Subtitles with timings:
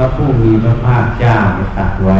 [0.00, 2.18] ระผู้มีพระภาคเจ้าได้ตรัสไว้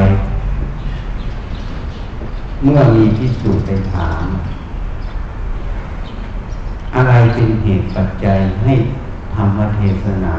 [2.63, 4.25] เมื่อมีพิสูจน์ไปถาม
[6.95, 8.75] อะไรเป็นเหตุปัจจัยให้
[9.35, 10.35] ธรรมเทศนา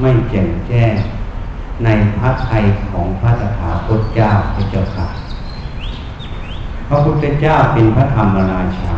[0.00, 0.94] ไม่แจ่มแจ้ง
[1.84, 5.08] ในพระไทยของพระตถาคตเจ้าพระเจ้าค่ะ
[6.88, 8.96] พระพุทธเจ้าเป็นพระธรรมราชา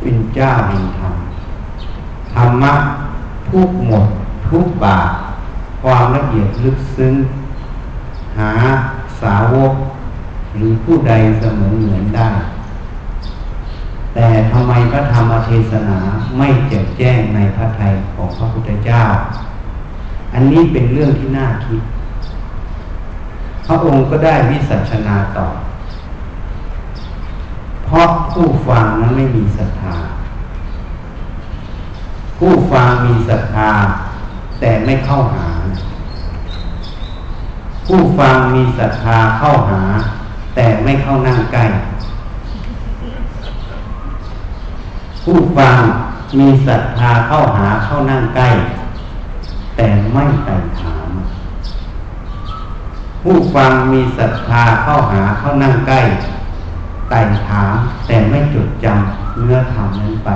[0.00, 1.14] เป็นเจ้าแห่งธรรม
[2.34, 2.74] ธรรมะ
[3.48, 4.06] ทุกหมด
[4.48, 5.10] ทุกบาท
[5.82, 7.14] ความละเอียดลึกซึ้ง
[8.38, 8.52] หา
[9.20, 9.72] สาวก
[10.56, 12.30] หรือผู้ใดเสมอเหมือนได้
[14.14, 15.98] แต่ทำไมพระธรรมเทศนา
[16.38, 19.02] ไม่แจ่มแจ้งในพระทัยของพระพุทธเจ้า
[20.34, 21.82] อันนี้เป็นเรื่องที่น่าคิด
[23.66, 25.48] พระองค์ก็ได้วิสัชนาต่อ
[27.84, 29.96] เพราะผู้ฟังนั้นไม่มีศรัทธา
[32.38, 33.70] ผู้ฟังมีศรัทธา
[34.60, 35.46] แต่ไม่เข้าหา
[37.86, 39.82] ผู้ฟังมีศรัทธาเข้าหา
[40.54, 41.64] แต่ไม่เข้านั่งใกล้
[45.24, 45.76] ผู้ฟัง
[46.38, 48.50] มีศรัทธาเข้าหาเข้านั่งใกล้
[49.76, 51.10] แต่ไม่ไต่ถาม
[53.22, 56.00] ผู้ฟังมีศรัทธาเข้าหาเข้านั่งใกล้
[57.08, 57.74] ไต่ถาม
[58.06, 60.30] แต่ไม่จดจำเนื้อธรรมนั้นไป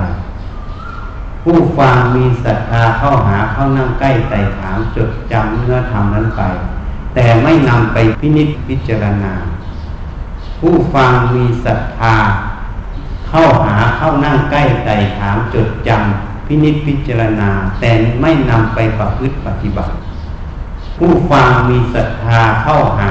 [1.43, 6.43] ผู้ฟังมีศรัทธาเข้าหาเข้านั่งใกล้ไต่ถามจดจำเนื้อธรรมนั้นไป
[7.19, 9.35] แต่ไม่นำไปพินิจพิจารณา
[10.61, 12.17] ผู้ฟังมีศรัทธา
[13.29, 17.51] เข้าหาเข้านั่งใกล้ไต่ถามจดจำพินิจพิจารณา
[17.81, 19.95] แต่ไม่นำไปประพฤติปฏิบัติ
[20.99, 23.11] ผู้ฟังมีศรัทธาเข้าหา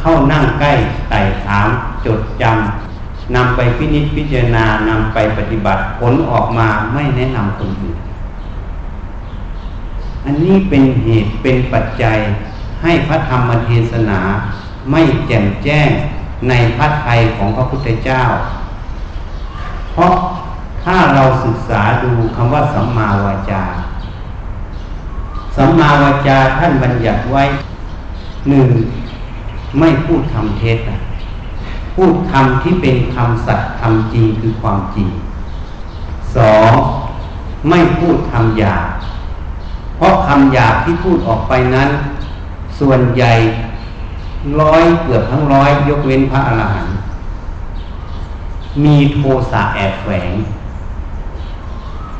[0.00, 0.72] เข้านั่งใกล้
[1.08, 1.68] ไต่ถาม
[2.06, 7.98] จดจำนำไปพินิจพิจารณานำไปปฏิบัติผลออกมาไม่แนะนำคนอื่น
[10.24, 12.18] อันนี้เป็นเหตุเป็นปัจจัย
[12.82, 14.20] ให้พระธรรมเทศนา
[14.90, 15.90] ไม่แจ่มแจ้ง
[16.48, 18.22] ในพระทัยของพระพุทธเจ้า
[19.92, 20.14] เพราะ
[20.84, 23.62] ถ้าเราศึกษาดูคำว่าสัมมาวาจา
[25.56, 27.42] สัมมาวาจาท่านบัญญัติไว้
[28.48, 28.68] หนึ่ง
[29.78, 30.78] ไม่พูดคำเท็จ
[31.94, 35.08] พูดคำที่เป็นคำสัตย์คำจริงคือความจริง
[36.36, 36.70] สอง
[37.68, 38.86] ไม่พูดคำหยาบ
[39.96, 41.90] เพราะคำหยาบที่พูดออกไปนั้น
[42.80, 43.32] ส่วนใหญ่
[44.60, 46.96] ร้อยเกือบทั้งร้อยยกเว้นพระอรหันต์
[48.84, 49.20] มีโท
[49.52, 50.32] สะแอบแฝง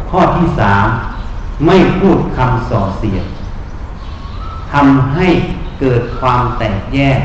[0.08, 0.86] ข้อที่สาม
[1.66, 3.26] ไม่พูดคำส่อเสียด
[4.72, 5.28] ทำให้
[5.80, 7.20] เกิดความแตกแยก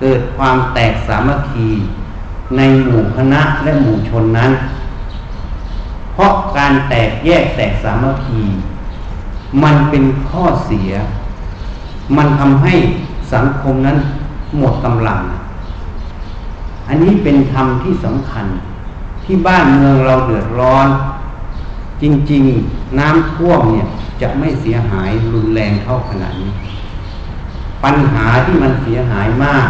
[0.00, 1.68] เกิดความแตกสามัคคี
[2.56, 4.52] ในหมู่คณะและหมู่ชนนั้น
[6.12, 8.42] เพราะการแตกแยกแตกสามัคคี
[9.62, 10.92] มันเป็นข้อเสีย
[12.16, 12.74] มันทำให้
[13.32, 13.98] สังคมนั้น
[14.58, 15.20] หมดกำลัง
[16.88, 18.46] อันนี้เป็นธรรมที่สำคัญ
[19.24, 20.88] ที่บ้านเมืองเราเดือดร้อน
[22.02, 23.86] จริง ๆ น้ำท่วมเนี่ย
[24.20, 26.52] จะไม่เสียหายรุนแรงเท่าขนาดนี้
[27.84, 29.68] ปัญหาที่มันเสียหายมาก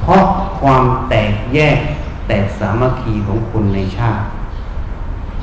[0.00, 0.22] เพราะ
[0.60, 1.78] ความแตกแยก
[2.26, 4.24] แตกสามัคคีของคนในชาติ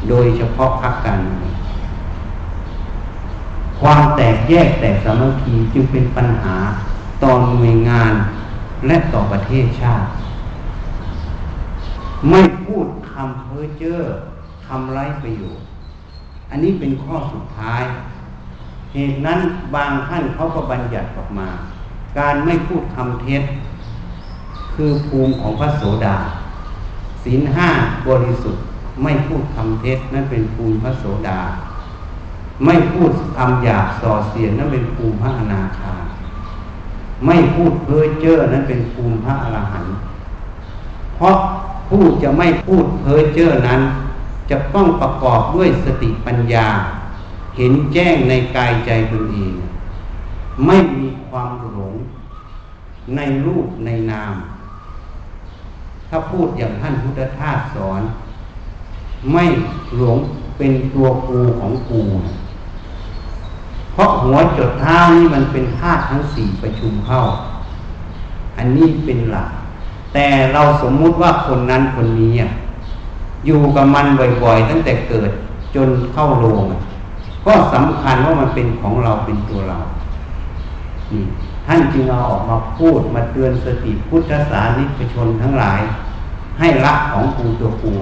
[0.10, 1.54] โดยเฉพาะพรรคการเมือง
[3.82, 6.56] ความแตกแยกแตกสามัคคีจึงเป็นปัญหา
[7.24, 8.14] ต่อหน่วยงาน
[8.88, 10.08] และต่อประเทศชาติ
[12.30, 14.00] ไม่พูดคำเพ้อเจ้อ
[14.68, 15.66] คำไร้ประโยชน์
[16.50, 17.84] อันนี้เป็นข้อสุดท้าย
[18.94, 19.40] เหตุนั้น
[19.76, 21.50] บางท่านเขาก็บัญญัติออกมา
[22.18, 23.44] การไม่พูดคำเท็จ
[24.76, 26.18] คือภูมิของพระโสดา
[27.24, 27.70] ศีลห้า
[28.08, 28.64] บริสุทธิ์
[29.04, 31.40] ไม่พูดคำเท็จนั่นเป็นภูมิพระโสดา
[32.66, 35.94] ไม่พูดคำหยาบส่อเสียดนั่นเป็นภูมิพระอนาคา
[37.26, 39.96] ไม่พูดเพ้อเจ้อนั้นเป็นภูมิพระอรหันต์
[41.16, 41.36] เพราะ
[41.90, 43.82] ผู้จะไม่พูดเพ้อเจ้อนั้น
[44.50, 46.68] จะต้องประกอบด้วยสติปัญญา
[47.58, 49.54] เห็นแจ้งในกายใจตนเอง
[50.66, 51.94] ไม่มีความหลง
[53.16, 54.34] ในรูปในนาม
[56.10, 58.02] ถ้าพูดอย่างท่านพุทธทาสสอน
[59.32, 59.44] ไม่
[59.98, 60.18] หลง
[60.58, 62.02] เป็นตัวกูของกู
[63.98, 67.22] เพราะหัวจดเท้านี่มันเป็นธาตุทั้งสี่ประชุมเข้า
[68.58, 69.50] อันนี้เป็นหลัก
[70.14, 72.34] แต่เราสมมุติว่าคนนั้นคนนี้
[73.46, 74.06] อยู่กับมัน
[74.44, 75.32] บ่อยๆ ตั้งแต่เกิด
[75.76, 76.66] จนเข้าโรง
[77.46, 79.78] ก็สำคัญว่ามันเป็นของเราเป็นตัวเรา
[81.12, 81.24] นี่
[81.66, 85.80] ท่านจึงเอาออกมาพูดมาเตือนสติพุทธศาสนิกชนทั้งหลาย
[86.60, 87.94] ให้ละของกูตัวกู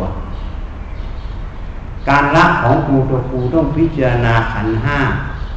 [2.09, 4.99] การละของกูตัวกูต้องพิจารณาขันห้า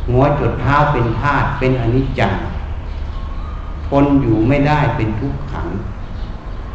[0.08, 2.32] หัวจดเท้าเป็นธาตุเป็นอนิจจัง
[3.88, 5.68] ทนอยู่ไม่ได้เป็นทุกขัง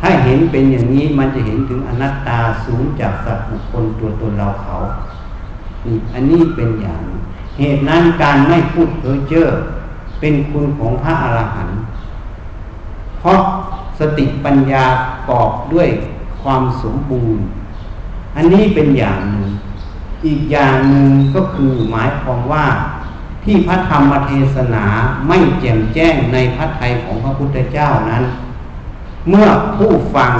[0.01, 4.75] ถ้าเห็นเป็นอย่างนี้มันจะเห็นถึงอนัตตาสูงจากสัตว์บุคคลตัวตนเราเขา
[5.85, 7.01] นี่อันนี้เป็นอย่าง
[7.57, 9.47] เหตุนั้นการไม่พูดเพ้อเจ้อ
[10.19, 11.79] เป็นคุณของพระอรหันต์
[13.19, 13.39] เพราะ
[13.99, 14.85] สติปัญญา
[15.29, 15.87] กอบด้วย
[16.41, 17.43] ความสมบูรณ์
[18.35, 19.49] อันนี้เป็นอย่างหนึ่ง
[20.25, 22.65] อีกอย่างหนึ่งก็คือหมายความว่า
[23.43, 24.85] ที่พระธรรมเทศนา
[25.27, 28.23] ไม่แจ่มแจ้งในพระทัยของพระพุทธเจ้านั้น
[29.29, 30.33] เมื่อผู้ฟัง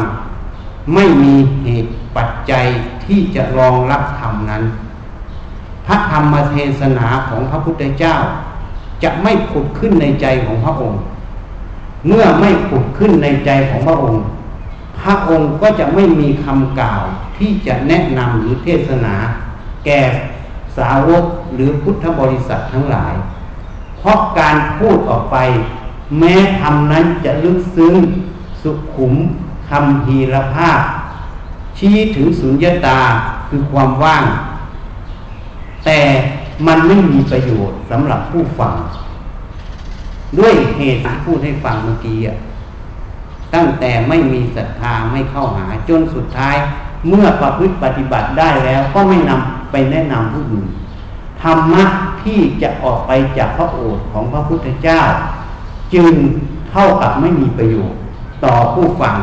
[0.94, 2.66] ไม่มีเหตุปัจจัย
[3.06, 4.64] ที่จะรองรับธรรมนั้น
[5.86, 8.16] พระธรรมเทศนาของพระพุทธเจ้า
[9.04, 11.00] จะไม่ผุดขึ้นในใจของพระองค์
[12.08, 14.24] เมื่อไม่ผุดขึ้นในใจของพระองค์
[15.02, 17.04] พระองค์ก็จะไม่มีคำกล่าว
[17.38, 19.16] ที่จะแนะนำหรือเทศนา
[19.86, 20.02] แก่
[20.78, 23.14] สาวกหรือพุทธบริษัททั้งหลาย
[23.98, 25.38] เพราะการพูดออกไป
[26.20, 27.94] แม้คำนั้นจะลึกซึ้ง
[28.62, 29.14] สุขุม
[29.70, 30.80] คำฮีรภาพ
[31.78, 33.00] ชี้ถึงสุญญตา
[33.50, 34.26] คือความว่าง
[35.86, 36.00] แต่
[36.68, 38.74] มันไม่มีประโยชน์สำหรับผู้ฟัง
[40.40, 42.20] ด้วยเหตุที่พูดให้ฟังเมื่อกี้
[43.54, 46.56] ตั้งแต่ไม่มีศรัทธาไม่เข้าหาจนสุดท้าย
[47.10, 50.68] เมื่อประพฤติปฏิบัติได้แล้วก็ไม่นำ ไปแนะนำผู้อื่น
[51.42, 51.84] ธรรมะ
[52.24, 55.02] ที่จะออกไปจากพระโอษฐ์ของพระพุทธเจ้า
[55.94, 56.14] จึง
[56.70, 58.00] เท่ากับไม่มีประโยชน์
[58.46, 59.16] ต่อผู้ฟัง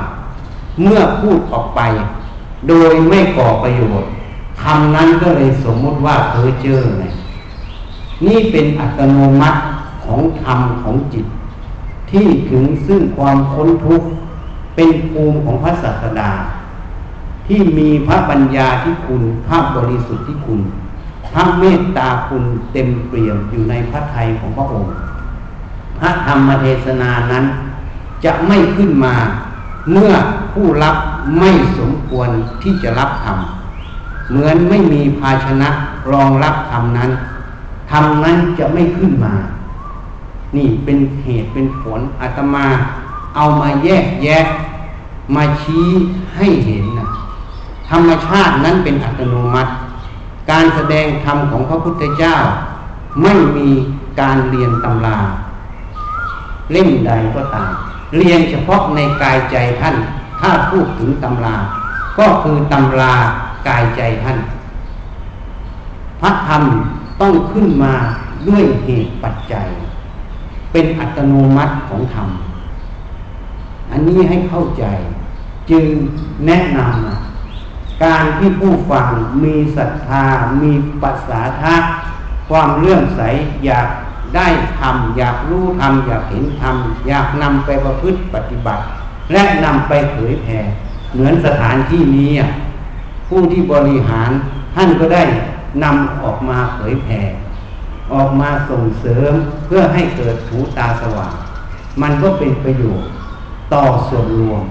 [0.83, 1.81] เมื่อพูดออกไป
[2.69, 4.09] โดยไม่ก่อประโยชน์
[4.63, 7.05] คำนั้นก็เลยสมมติว่าเพ้อเจ้อไง
[8.27, 9.61] นี่เป็นอัตโนมัติ
[10.05, 11.27] ของธรรมของจิต
[12.11, 14.09] ที่ถึงซึ่งความพ้นทุกข์
[14.75, 16.31] เป็นภูมิของพระศาสดา
[17.53, 20.61] ที่มีพระปัญญาที่คุณ พระบริสุทธิ์ที่คุณ
[21.33, 24.93] พระเมตตาคุณเต็มเปี่ยมอยู่ในพระทัยของพระองค์
[25.99, 27.45] พระธรรมเทศนานั้น
[28.25, 29.15] จะไม่ขึ้นมา
[29.93, 30.13] เมื่อ
[30.53, 30.97] ผู้รับ
[31.39, 32.29] ไม่สมควร
[32.63, 33.39] ที่จะรับธรรม
[34.29, 35.69] เหมือนไม่มีภาชนะ
[36.13, 37.11] รองรับธรรมนั้น
[37.91, 39.35] ธรรมนั้นจะไม่ขึ้นมา
[40.57, 42.67] นี่เป็นเหตุเป็นผลอาตมา
[43.37, 44.39] เอามาแยกแยะ
[45.35, 45.87] มาชี้
[46.37, 47.10] ให้เห็นนะ
[47.91, 49.73] ธรรมชาตินั้นเป็นอัตโนมัติ
[50.51, 52.37] การแสดงธรรมของพระพุทธเจ้า
[53.23, 53.69] ไม่มี
[54.21, 55.19] การเรียนตำรา
[56.73, 57.71] เล่มใดก็ตาม
[58.17, 59.97] เรียนเฉพาะในกายใจท่าน
[60.41, 61.57] ถ้าพูดถึงตำรา
[62.19, 63.15] ก็คือตำรา
[63.69, 64.39] กายใจท่าน
[66.21, 66.63] พระธรรม
[67.21, 67.95] ต้องขึ้นมา
[68.49, 69.69] ด้วยเหตุปัจจัย
[70.73, 72.29] เป็นอัตโนมัติของธรรม
[73.91, 74.85] อันนี้ให้เข้าใจ
[75.71, 75.85] จึง
[76.47, 77.30] แนะนำ
[78.05, 79.09] การที่ผู้ฟัง
[79.45, 80.25] มีศรัทธา
[80.63, 81.75] มีปัสสาทะ
[82.49, 83.21] ความเลื่อมใส
[83.65, 83.89] อยาก
[84.37, 84.49] ได้
[84.81, 88.83] ทำอยากรู้ทำอยากเห็นทำอยากนำไปประพฤติปฏิบัติ
[89.33, 90.59] และนำไปเผยแผ่
[91.13, 92.31] เหมือนสถานที่นี้
[93.29, 94.31] ผู้ที่บริหาร
[94.75, 95.23] ท่านก็ได้
[95.85, 97.21] นำออกมาเผยแผ่
[98.13, 99.33] ออกมาส่งเสริม
[99.67, 101.35] เพื่อให้เกิดหูตาสว่าง
[102.03, 103.09] มันก็เป็นประโยชน์
[103.75, 104.63] ต่อส่วนรวม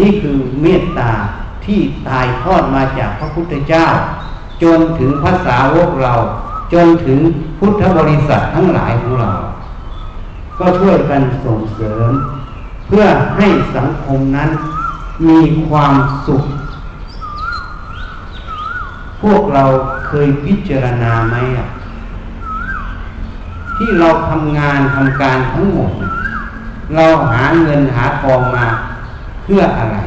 [0.00, 1.12] นี่คือเมตตา
[1.68, 3.86] ที่ตายทอดมาจากพระพุทธเจ้า
[4.62, 6.14] จนถึงภาษาวกเรา
[6.72, 7.20] จนถึง
[7.58, 9.32] พุทธบริษัททั้งหลายของเรา
[10.58, 12.10] ก็ช่วยกันส่งเสริม
[12.86, 13.04] เพื่อ
[13.36, 14.50] ให้สังคมนั้น
[15.28, 15.94] มีความ
[16.26, 16.44] สุข
[19.22, 19.64] พวกเรา
[20.06, 21.68] เคยพิจารณาไหมอะ
[23.76, 25.92] ที่เราทำงานทำการทั้งหมด
[26.94, 28.66] เราหาเงินหาทองมา
[29.42, 29.98] เพื่ออะไร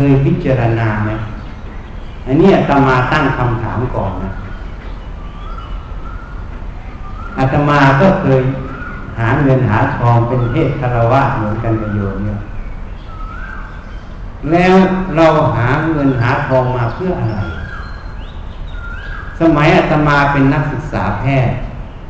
[0.00, 1.10] เคยพิจารณาไหม
[2.26, 4.30] อันนี้อาตมาตั้งคำถามก่อนนะ
[7.38, 8.40] อาตมาก็เคย
[9.18, 12.38] หาเงินหาทองเป็นเพศคารวะเหมือนกันกับโยมเนี่ย
[14.50, 14.74] แล้ว
[15.16, 15.26] เรา
[15.56, 17.38] หาเงินหาทองมาเพื่ออะไร
[19.40, 21.56] สมัยอาตมาเป็นนักศึกษาแพทย์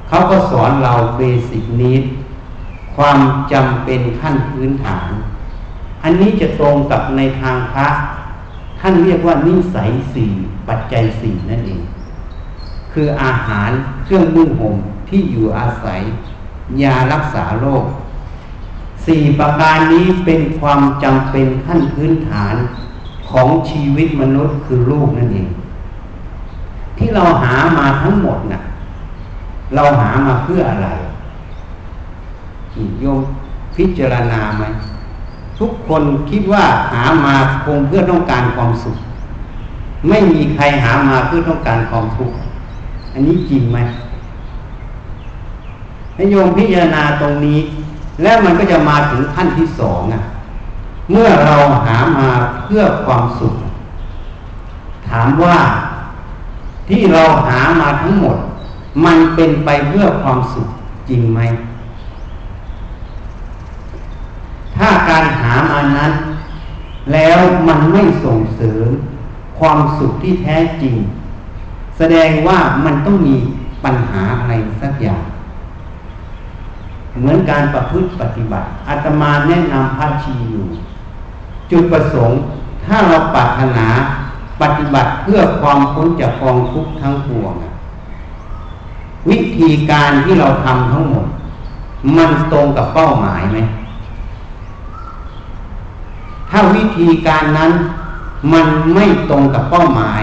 [0.08, 2.02] เขาก็สอนเราเบสิกนิด
[2.96, 3.18] ความ
[3.52, 5.10] จำเป็นขั้นพื้นฐาน
[6.02, 7.88] อันนี้จะตรงกับในทางพระ
[8.80, 10.30] ท่านเรียกว่านิสัยสี่
[10.68, 11.82] ปัจจัยสี่นั่นเอง
[12.92, 13.70] คืออาหาร
[14.04, 14.76] เครื่องนุ่งห่ม
[15.08, 16.00] ที่อยู่อาศัย
[16.82, 17.84] ยารักษาโรค
[19.06, 22.54] สี่ประการนี้เป็นความจำเป็นขั้นพื้นฐาน
[23.30, 25.48] ของชีวิตมนุษย์คือลูกนั่นเอง
[26.96, 28.62] ที่เราหามาทั้งหมดนะ่ะ
[29.74, 30.88] เราหามาเพื่ออะไร
[33.00, 33.20] โยม
[33.76, 34.64] พิจารณาไหม
[35.58, 37.34] ทุกคนคิดว่าหามา
[37.64, 38.96] คงเพื่อต้องการความสุข
[40.08, 42.36] ไม่มีใครหามาเพื่อต้องการความทุกข์
[43.12, 43.78] อันนี้จริงไหม
[46.14, 47.58] ให้โยมพิจารณาตรงนี้
[48.22, 50.22] แล้วมันก็จะมาถึงขั้นที่สองอะ
[51.10, 52.28] เมื่อเราหามา
[52.64, 53.54] เพื่อความสุข
[55.08, 55.58] ถามว่า
[56.88, 58.36] ที่เราหามาทั้งหมด
[59.04, 60.68] มันเป็นไปเพื่อความสุข
[61.08, 61.40] จริงไหม
[64.78, 66.12] ถ้าการหามานั้น
[67.12, 68.88] แล้วมันไม่ส่งเสริม
[69.58, 70.96] ความสุขที่แท้จริง
[71.98, 73.36] แสดงว่ามันต้องมี
[73.84, 75.22] ปัญหาอะไรสักอย่าง
[77.18, 80.64] เหมือนการประพฤติปฏิบัติอาตมาแนะนำพระชีอยู่
[81.70, 82.38] จุดประสงค์
[82.86, 83.86] ถ้าเราปรารถนา
[84.62, 87.54] ปฏิบัติเพื่อความพ้นจากกองทุกข์ทั้งปวง
[89.28, 91.26] วิธีการที่เราทำทั้งหมด
[92.16, 93.58] มันตรงกับเป้าหมายไหม
[96.50, 97.72] ถ้าวิธีการนั้น
[98.52, 100.22] มันไม่ตรงกับเป้าหมาย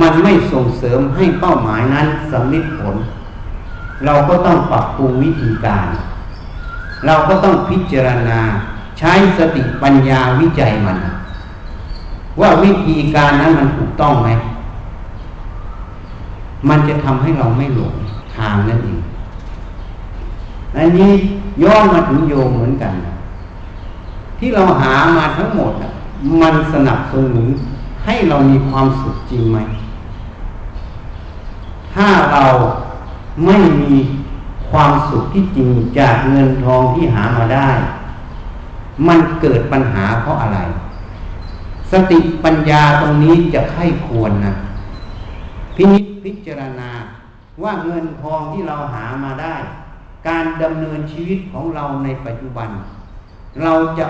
[0.00, 2.96] มันไม่ส่งเสริมให้เป้าหมายนั้นสำลิดผล
[4.04, 5.86] เราก็ต้องปรับปรุงวิธีการ
[7.06, 8.38] เราก็ต้องพิจารณา
[8.98, 10.98] ใช้สติปัญญาวิจัยมัน
[12.40, 14.28] ว่าวิธีการนั้นมันถูกต้องไหม
[16.68, 17.94] มันจะทำให้เราไม่หลง
[18.36, 19.00] ทางนั่นเอง
[20.76, 21.10] อันนี้
[21.62, 22.94] ย้อนมาถึงโยมเหมือนกัน
[24.38, 25.72] ที่เราหามาทั้งหมด
[26.40, 27.46] มันสนับสนุน
[28.04, 29.58] ให้เรามีความสุขจริงไหม
[31.94, 32.44] ถ้าเรา
[33.44, 33.94] ไม่มี
[34.70, 35.68] ความสุขที่จริง
[35.98, 37.70] จากเงินทองที่หามาได้
[39.06, 40.58] มันเกิดปัญหาเพราะอะไร
[41.92, 44.54] สติปัญญาตรงนี้จะไข้ควรนะ
[45.76, 46.90] พินิจพิจารณา
[47.62, 49.54] ว่าเงินทองที่เราหามาได้
[50.28, 52.68] การดำเนินชีวิตของเราในปัจจุบัน
[53.62, 54.06] เราจะ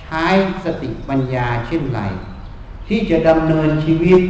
[0.00, 0.24] ใช้
[0.64, 2.00] สติปัญญาเช่นไร
[2.88, 4.20] ที่จะดำเนินชีวิต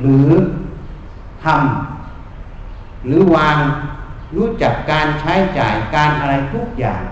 [0.00, 0.30] หรือ
[1.44, 3.58] ทำหรือวาง
[4.36, 7.02] รู้จักการใช้จ่ายการอะไรทุกอย่าง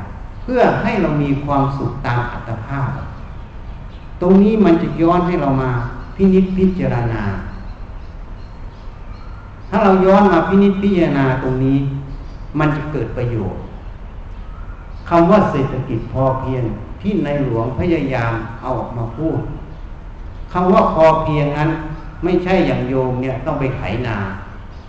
[0.43, 2.89] เพื่อให้เรามีความสุขตามอัตภาพ
[4.21, 5.71] ตรงนี้มันจะย้อนให้เรามา
[6.17, 7.23] พินิจพิจารณา
[9.69, 11.79] ถ้าเราย้อนมาพินิจพิจารณาตรงนี้
[12.59, 13.63] มันจะเกิดประโยชน์
[15.09, 16.65] คำว่าเศรษฐกิจพอเพียง
[17.01, 19.39] ที่ในหลวงพยายามเอาออกมาพูด
[20.53, 21.71] คำว่าพอเพียงนั้น
[22.25, 24.17] ไม่ใช่อย่างโยมเนี่ยต้องไปไถนา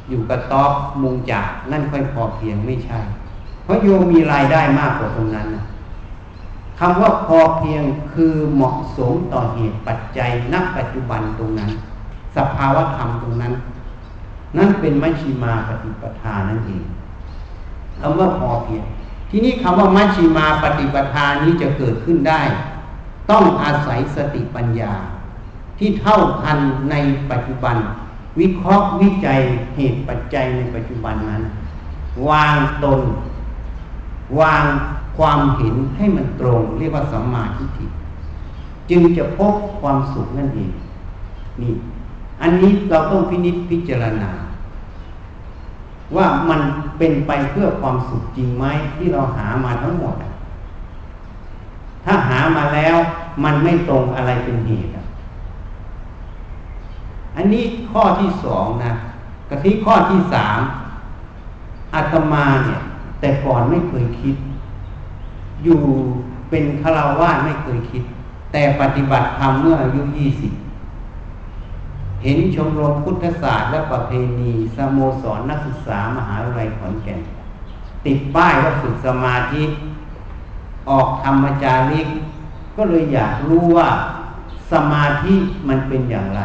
[0.10, 0.72] อยู่กับตอบ
[1.02, 3.00] มุงจากนั่นค่อยพอเพียงไม่ใช่
[3.64, 5.64] เพราะโยมมีรายได้มากกว่าตรงนั้นนะ
[6.80, 7.84] คำว่าพอเพียง
[8.14, 11.72] คือเหมาะสมต่อเหตุปัจจัยณปัจจุบันตรงนั้น
[12.36, 13.54] สภาวะธรรมตรงนั้น
[14.58, 16.84] นั่นเป็นมัชชิมาปฏิปทานั่นเอง
[18.00, 18.84] คำว่าพอเพียง
[19.30, 22.42] ทีนี้คำว่ามัชชิมาปฏิปทานนี้จะเกิดขึ้นได้
[23.32, 24.94] ต้องอาศัยสติปัญญา
[25.80, 26.60] ที่เท่าทัน
[26.92, 26.96] ใน
[27.32, 27.76] ปัจจุบัน
[28.40, 29.40] วิเคราะห์วิจัย
[29.76, 31.44] เหตุปัจจัยในปัจจุบันนั้น
[32.30, 33.02] วางตน
[34.40, 34.64] วาง
[35.18, 37.86] ความเห็นให้มันตรง เรียกว่าสัมมาทิฏฐิ
[38.90, 40.72] จึงจะพบความสุขนั่นเอง
[41.62, 41.74] นี่
[42.42, 44.32] อันนี้เราต้องพินิจพิจารณา
[46.16, 46.62] ว่ามัน
[46.98, 48.66] เป็นไปเพื่อความสุขจริงไหม
[48.98, 50.16] ที่เราหามาทั้งหมด
[52.06, 52.98] ถ้าหามาแล้ว
[53.44, 54.92] มันไม่ตรงอะไรเป็นเหตุ
[57.36, 58.94] อันนี้ข้อที่สองนะ
[59.50, 60.60] กะที่ข้อที่สาม
[61.94, 62.80] อาตมาเนี่ย
[63.20, 64.36] แต่ก่อนไม่เคยคิด
[65.64, 65.82] อยู่
[66.50, 68.04] เป็นคราวาสไม่เคยคิด
[68.52, 70.52] แต่ปฏิบัติธรรมเมื่ออายุยี่สิบ
[72.24, 77.20] เห็นชมรมพุทธศาสตร์และประเพณีสโมสรนักศึกษามหาวิทยาลัยขอนแก่น
[78.06, 79.64] ติดป้ายว่าฝึกสมาธิ
[80.90, 82.08] ออกธรรมจาริก
[82.78, 83.88] ก็เลยอยากรู้ว่า
[84.72, 85.34] สมาธิ
[85.68, 86.42] มันเป็นอย่างไร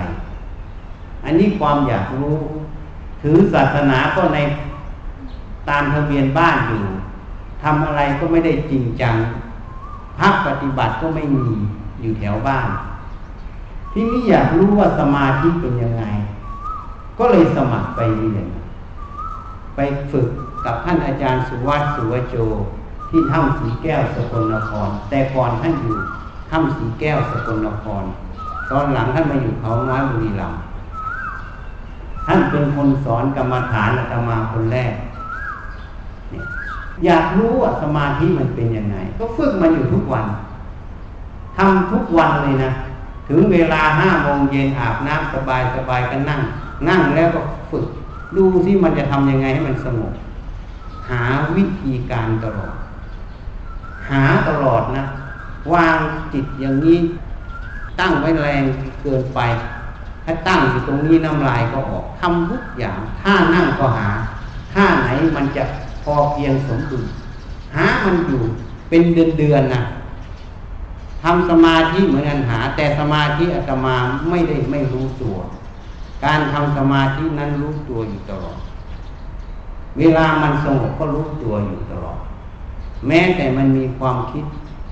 [1.24, 2.36] อันนี้ความอยากรู้
[3.22, 4.38] ถือศาสนาก็ใน
[5.68, 6.82] ตามทะเบียนบ้านอยู่
[7.62, 9.14] ทำอะไรก็ไม่ได้จริงจัง
[10.18, 11.46] พักปฏิบัติก็ไม่มี
[12.00, 12.68] อยู่แถวบ้าน
[13.92, 16.04] ทีนี้อยากรู้ว่าสมาธิเป็นยังไง
[17.18, 18.46] ก็เลยสมัครไปเรียน
[19.76, 19.80] ไป
[20.10, 20.28] ฝึก
[20.64, 22.36] กับท่านอาจารย์สุวัตสุวโจ
[23.10, 25.96] ที่ถ้ำสีแก้วสกลนคร แต่ก่อนท่านอยู่
[26.50, 28.04] ถ้ำสีแก้วสกลนคร
[28.70, 30.60] ตอนหลังท่านมาอยู่เขาน้อยบุรีรัมย์
[32.26, 34.92] ท่านเป็นคนสอนกรรมฐานอาตมาคนแรก
[37.04, 40.26] อยากรู้ว่าสมาธิมันเป็นยังไง ก็ฝึกมันอยู่ทุกวัน
[41.56, 42.70] ทำทุกวันเลยนะ
[43.28, 46.40] ถึงเวลาห้าโมงเย็นอาบน้ำสบายสบายก็นั่ง
[46.88, 47.86] นั่งแล้วก็ฝึก
[48.36, 50.12] ดูที่มันจะทำยังไงให้มันสงบ
[51.08, 51.22] หา
[51.56, 52.74] วิธีการตลอด
[54.10, 55.04] หาตลอดนะ
[55.72, 55.98] วาง
[56.32, 56.98] จิตอย่างนี้
[58.00, 58.62] ตั้งไว้แรง
[59.02, 59.40] เกินไป
[60.24, 64.08] ถ้าตั้งอยู่ตรงนี้น้ำลายก็ออกทำทุกอย่างท่านั่งก็หา
[64.72, 65.64] ท่าไหนมันจะ
[66.02, 67.04] พอเพียงสมดุล
[67.74, 68.42] หามันอยู่
[68.88, 69.80] เป็นเดือนเดือนนะ
[71.22, 73.96] ทำสมาธิเหมือนกันหา แต่สมาธิอาตมา
[74.30, 75.36] ไม่ได้ไม่รู้ตัว
[76.24, 78.58] การทำสมาธินั้นรู้ตัวอยู่ตลอด
[79.98, 82.18] เวลามันสงบก็รู้ตัวอยู่ตลอด
[83.06, 84.44] แม้แต่มันมีความคิด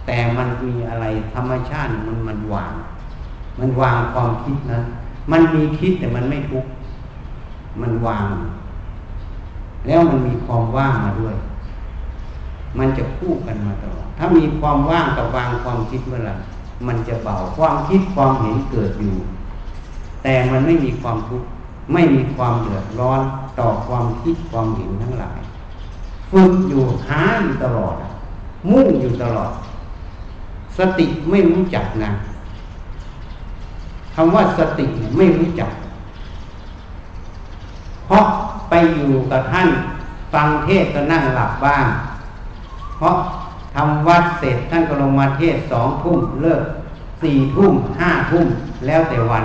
[0.07, 2.73] แต่มันมีอะไรธรรมชาติมันมันวาง
[3.59, 4.85] มันวางความคิดนั้น
[5.33, 6.71] มันมีคิดแต่มันไม่ทุกข์
[7.81, 8.27] มันวาง
[9.87, 11.37] แล้วมันมีความว่างมาด้วย
[12.79, 16.35] มันจะคู่กันมาตลอด ถ้ามีความว่างกับวางความคิดเมื่อไหร่
[16.87, 19.17] มันจะเบาความคิดความเห็นเกิดอยู่
[20.23, 21.49] แต่มันไม่มีความทุกข์
[21.93, 23.21] ไม่มีความเดือดร้อน
[23.59, 25.39] ต่อความคิดความเห็นทั้งหลาย
[26.31, 27.95] ฝึกอยู่หาอยู่ตลอด
[28.71, 29.53] มุ่งอยู่ตลอด
[30.79, 32.11] สติไม่รู้จักนะ
[34.15, 34.87] คำว่าสติ
[35.17, 35.71] ไม่รู้จัก
[38.07, 38.25] เพราะ
[38.69, 39.69] ไปอยู่กับท่าน
[40.33, 41.87] ฟังเทศก็นั่งหลับบ้าง
[42.99, 43.17] เพราะ
[43.75, 46.63] ทำวัดเสร็จท่านก็ลงมาเทศสองทุ่มเลิก
[47.23, 48.47] สี่ทุ่มห้าทุ่ม
[48.87, 49.45] แล้วแต่วัน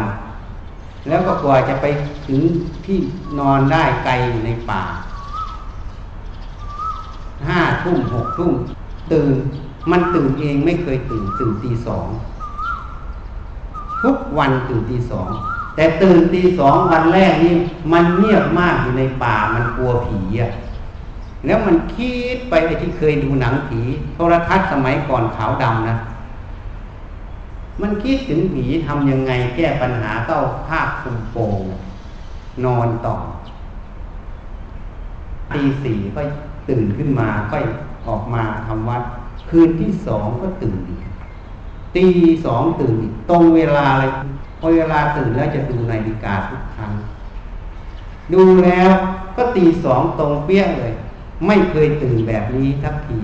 [1.08, 1.86] แล้วก็กว่าจะไป
[2.28, 2.42] ถึง
[2.86, 3.00] ที่
[3.40, 4.84] นอนได้ไกลอยู่ในป่า
[7.48, 8.54] ห้าทุ่มหกทุ่ม
[9.14, 9.36] ตื่น
[9.92, 12.08] มันตื่นเองไม่เคยตื่นตื่นตีสอง
[14.04, 15.30] ทุกวันตื่นตีสอง
[15.76, 17.54] แต่ตื่นตีสองวันแรกนี่
[17.92, 20.52] มันเงียบมากอยู่ในป่ามันกลัวผีอะ
[21.46, 23.82] แล้วมันคิดไปไอ้ที่เคยดูหนังผี
[24.16, 25.96] โทรทัศน์สมัยก่อนขาวดำนะ
[27.82, 31.62] มันคิดถึงผีทำยังไงแก้ปัญหาก็เอาผ้าคลุมโปง
[32.66, 33.16] นอนต่อ
[35.54, 36.22] ตีสี่ก็
[36.70, 37.58] ตื่นขึ้นมาก็
[38.08, 39.04] ออกมาทำวัด
[39.50, 41.02] คืนที่สองก็ตื่นอีก
[41.96, 42.08] ตี
[42.46, 44.12] สองตื่นอีกตรงเวลาเลย
[44.60, 46.92] พอเวลาตื่นแล้วจะดูนาฬิกาทุกครั้ง
[48.34, 48.90] ดูแล้ว
[49.38, 50.94] ก็ตีสองตรงเปี้ยเลย
[51.46, 53.20] ไม่เคยตื่นแบบนี้ทักที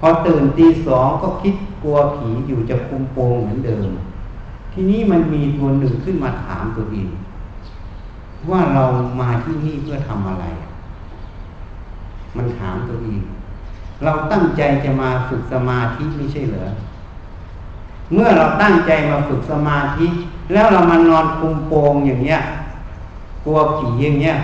[0.00, 3.88] พอตื่นตีสองก็คิดกลัวผีอยู่จะคุมโปงเหมือนเดิม
[4.72, 7.08] ทีนี้มันมีตัวหนึ่งขึ้นมาถามตัวเอง
[8.50, 8.84] ว่าเรา
[9.20, 10.44] มาที่นี่เพื่อทำอะไร
[12.36, 13.20] มันถามตัวเอง
[14.04, 16.64] เราตั้งใจจะมาฝึกสมาธิไม่ใช่เหรอ
[18.12, 20.06] เมื่อเราตั้งใจมาฝึกสมาธิ
[20.52, 22.40] แล้วเรามานอนคุมโปงอย่างเงี้ย
[23.44, 24.36] กลัวผีอย่างเงี้ย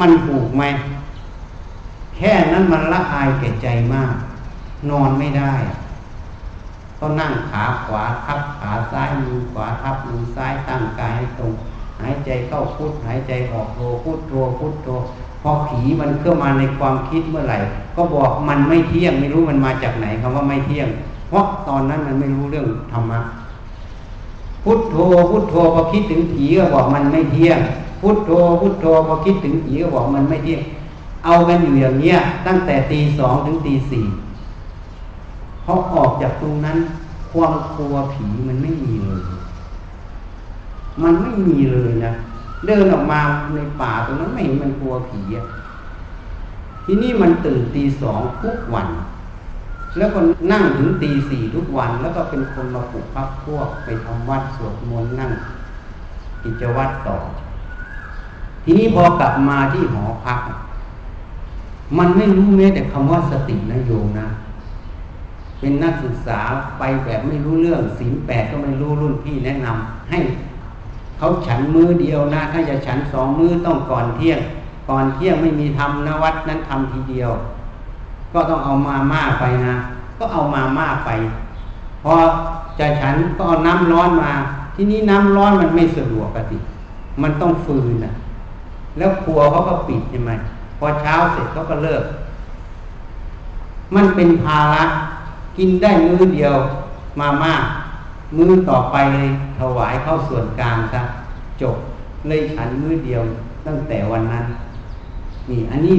[0.00, 0.62] มันถูกไหม
[2.16, 4.14] แค่นั้นมันละอายแก่ใจมาก
[4.90, 5.54] นอนไม่ได้
[6.98, 11.52] ก็นั่งขาขวาทับขาซ้ายมือขวาทับมือซ้ายตั้งกายให้ตรง
[12.00, 14.88] หายใจเข้าพุทหายใจออกโทพุทโทพุทโท
[15.42, 17.58] พอผีมันเข้ามาในความคิดเมื่อไหร่
[17.96, 20.88] ก็บอกมันไม่เที่ยงไม่รู้มันมาจากไหนคำว่าไม่เที่ยง
[21.28, 23.20] เพราะตอนนั้นมันไม่รู้เรื่องธรรมะ
[24.64, 24.96] พุทโธ
[25.30, 27.58] พุทโธพอคิดถึงผีก็บอกมันไม่เที่ยง
[28.06, 30.60] พุทโธพุทโธพอคิดถึงผีก็บอกมันไม่เที่ยง
[31.24, 32.16] เอากันอยู่อย่างเนี้ย
[32.46, 34.04] ตั้งแต่ตีสองถึงตีสี่
[35.64, 36.78] พอออกจากตรงนั้น
[37.30, 39.20] ความกลัวผีมันไม่มีเลย
[41.02, 42.12] มันไม่มีเลยนะ
[42.66, 43.20] เดินออกมา
[43.54, 45.46] ในป่าตรงนั้นไม่เห็นมันกลัวผีอะ
[46.84, 48.88] ทีนี้มันตื่นตีสองทุกวัน
[49.96, 50.20] แล้วก็
[50.52, 55.32] นั่งถึงตีสี่ทุกวัน แล้วก็เป็นคนมาปลุกพักพวกไปทำวัดสวดมนต์นั่ง
[56.42, 57.18] กิจวัตรต่อ
[58.66, 60.38] ทีนี้พอกลับมาที่หอพัก
[61.98, 64.26] มันไม่รู้แม้แต่คำว่าสตินะโยมนะ
[65.60, 66.40] เป็นนักศึกษา
[66.78, 70.18] ไปแบบไม่รู้เรื่องศีลแปดก็ไม่รู้รุ่นพี่แนะนำให้
[71.18, 74.40] เขาฉันมือเดียวนะ ถ้าจะฉันสองมือต้องก่อนเที่ยง
[74.90, 77.30] ก่อนเที่ยงไม่มีทำนวัดนั้นทำทีเดียว
[78.32, 79.74] ก็ต้องเอามาม่าไปนะ
[80.18, 81.10] ก็เอามาม่าไป
[82.02, 82.14] พอ
[82.78, 84.32] จะฉันก็เอาน้ำร้อนมา
[84.74, 86.58] ที่นี้น้ำร้อนมันไม่สะดวกกติ
[87.22, 88.12] มันต้องฟืนนะ
[88.98, 90.32] แล้วครัวเขาก็ปิดใช่ไหม
[90.78, 92.02] พอเช้าเสร็จเขาก็เลิก
[93.94, 94.82] มันเป็นภาระ
[95.58, 96.54] กินได้มื้อเดียว
[97.20, 97.54] มาม่า
[98.36, 99.28] มื้อต่อไปเลย
[99.58, 101.02] ถวายเข้าส่วนกลางซะ
[101.60, 101.76] จบ
[102.28, 103.22] เลยฉันมื้อเดียว
[103.66, 104.44] ตั้งแต่วันนั้น
[105.50, 105.96] นี่อันนี้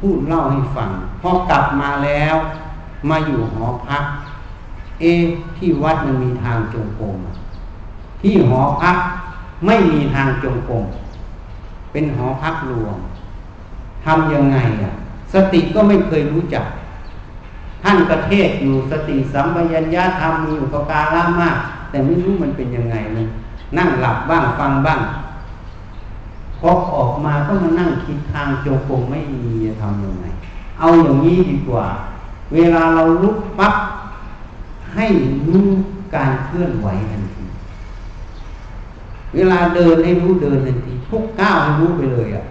[0.00, 2.36] พูดเล่าให้ฟังพอกลับมาแล้ว
[3.10, 4.04] มาอยู่หอพัก
[5.00, 5.04] เอ
[5.56, 7.16] ที่วัดมันมีทางจงกรม
[8.22, 8.96] ที่หอพัก
[9.66, 10.84] ไม่มีทางจงกรม
[11.94, 12.96] เป็นหอพักรวม
[14.04, 14.92] ทำยังไงอะ
[15.32, 16.64] สติก็ไม่เคยรู้จัก
[17.82, 21.56] ท่านประเทศอยู่สติสัมปยัญญาธรรมมีอุปการะมาก
[21.90, 23.26] แต่ไม่รู้มันเป็นยังไงมัน
[23.78, 25.00] นั่งหลับบ้างฟังบ้าง
[26.58, 30.26] พอออกมาก็มานั่งคิดทางโจกงไม่มีจะทำยังไง
[30.78, 31.86] เอาอย่างนี้ดีกว่า
[32.54, 33.74] เวลาเราลุกปั๊บ
[34.94, 35.06] ให้
[35.48, 35.66] รู้
[36.14, 37.44] การเคลื่อนไหวทันที
[39.34, 42.44] เวลาเดินให้รู้เดินทันที ทุกก้าวให้รู้ไปเลยอะ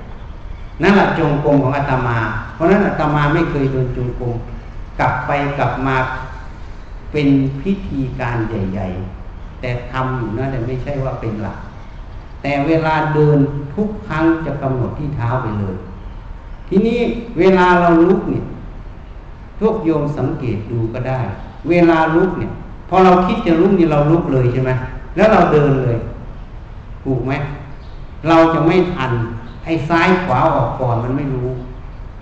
[0.81, 2.17] นั่นแหละจงกรมของอาตมา
[2.53, 4.35] เพราะนั้นอาตมาไม่เคยเดินจงกรม
[4.99, 5.95] กลับไปกลับมา
[7.11, 7.27] เป็น
[7.61, 11.57] พิธีการใหญ่ๆ แต่ทำอยู่นะแต่ไม่ใช่ว่าเป็นหลัก
[12.41, 13.37] แต่เวลาเดิน
[13.75, 15.75] ทุกครั้งจะกำหนดที่เท้าไปเลย
[16.69, 16.99] ทีนี้
[17.39, 18.45] เวลาเราลุกเนี่ย
[19.59, 21.19] ทุกโยมสังเกตดูก็ได้
[21.69, 22.51] เวลาลุกเนี่ย
[22.89, 24.71] พอเราคิดจะลุกนี่เราลุกเลยใช่ไหม
[25.15, 25.97] แล้วเราเดินเลย
[27.03, 27.33] ถูกไหม
[28.27, 29.11] เราจะไม่ทัน
[29.63, 31.49] ไอ้ซ้ายขวาออกก่อนมันไม่รู้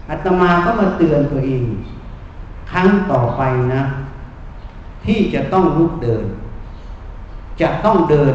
[0.10, 1.64] อาตมาก็มาเตือนตัวเอง
[2.72, 3.42] ครั้งต่อไป
[3.74, 3.82] นะ
[5.06, 6.26] ที่จะต้องลุกเดิน
[7.62, 8.34] จะต้องเดิน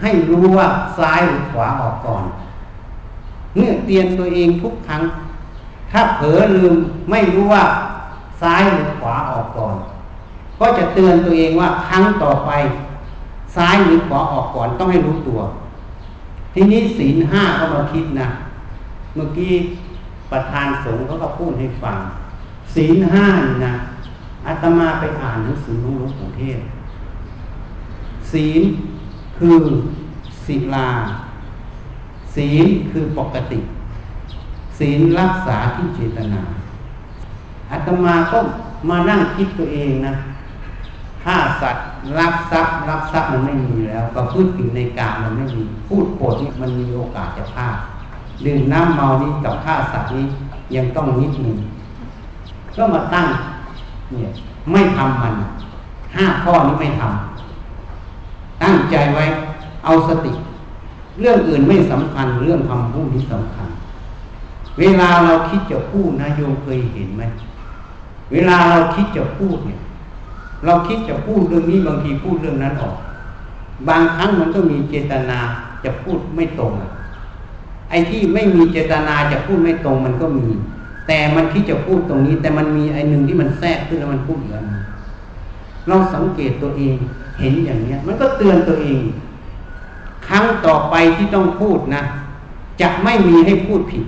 [0.00, 0.66] ให้รู้ว่า
[0.98, 2.24] ซ้ายหรือขวาออกก่อน
[3.56, 5.02] เนี่ยเตือนตัวเองทุกครั้ง
[5.90, 6.74] ถ้าเผลอลืม
[7.10, 7.64] ไม่รู้ว่า
[8.42, 9.74] ซ้ายหรือขวาออกก่อน
[10.60, 12.50] ก็จะเตือนตัวเองว่าครั้งต่อไป
[13.56, 15.40] ซ้ายหรือขวาออกก่อนต้องให้รู้ตัว
[16.52, 18.28] ทีนี้ศีลห้าก็มาคิดนะ
[19.14, 19.52] เมื่อกี้
[20.30, 21.98] ประธานสงฆ์เขาก็พูดให้ฟัง
[22.74, 23.74] ศีลห้านี่นะ
[24.46, 26.58] อาตมาไปอ่านหนังสือหลวงหลวงปู่เทศ
[28.32, 28.62] ศีล
[29.38, 29.56] คือ
[30.46, 30.88] ศีลา
[32.34, 33.60] ศีลคือปกติ
[34.78, 36.42] ศีลรักษาที่เจตนา
[37.70, 38.38] อาตมาก็
[38.88, 40.14] มานั่งคิดตัวเองนะ
[41.24, 41.84] ฆ่าสัตว์
[42.18, 47.76] รักทรัพย์รักทรัพย์มันไม่มีแล้วก็พูดผิดในการมันไม่มีพูดโกรธนี่มันมีโอกาสจะพลาด
[48.44, 50.26] ดื่มน้ำเมานี้กับฆ่าสัตว์นี้
[50.74, 51.56] ยังต้องนิดหนึ่ง
[52.76, 53.26] ก็มาตั้ง
[54.10, 54.30] เนี่ย
[54.72, 55.34] ไม่ทำมัน
[56.16, 59.24] ห้าข้อนี้ไม่ทำตั้งใจไว้
[59.84, 60.32] เอาสติ
[61.20, 63.68] เรื่องอื่นไม่สำคัญเรื่องคำพูดนี้สำคัญ
[64.78, 67.22] เวลาเราคิดจะพูดนะโยมเคยเห็นไหม
[68.32, 69.80] เวลาเราคิดจะพูดเนี่ย
[70.64, 72.96] เราคิดจะพูดเรื่องนี้บางทีพูดเรื่องนั้นออก
[73.88, 75.38] บางครั้งมันก็มีเจตนา
[75.84, 76.72] จะพูดไม่ตรง
[77.90, 80.46] ไอ้ที่ไม่มีเจตนาจะพูดไม่ตรงมันก็มี
[81.06, 84.66] แต่มันคิดจะพูดตรงนี้ แต่มันมีไอ้หนึ่งที่มันแทรกขึ้นแล้วมันพูดอีกอัน
[85.88, 86.96] เราสังเกตตัวเอง
[87.40, 89.00] เห็นอย่างเนี้ย มันก็เตือนตัวเอง
[90.28, 92.02] ครั้งต่อไปที่ต้องพูดนะ
[92.80, 94.04] จะไม่มีให้พูดผิด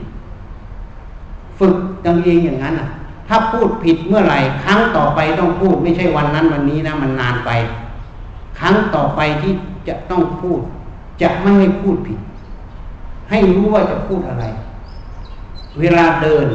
[1.58, 2.88] ฝึกตัวเองอย่างนั้นอะ
[3.28, 7.50] ถ้าพูดผิดเมื่อไหร่ ครั้งต่อไปต้องพูดไม่ใช่วันนั้นวันนี้นะมันนานไป
[8.58, 9.52] ครั้งต่อไปที่
[9.88, 10.60] จะต้องพูด
[11.22, 12.18] จะไม่ให้พูดผิด
[13.30, 14.44] ให้รู้ว่าจะพูดอะไร
[15.80, 16.46] เวลาเดิน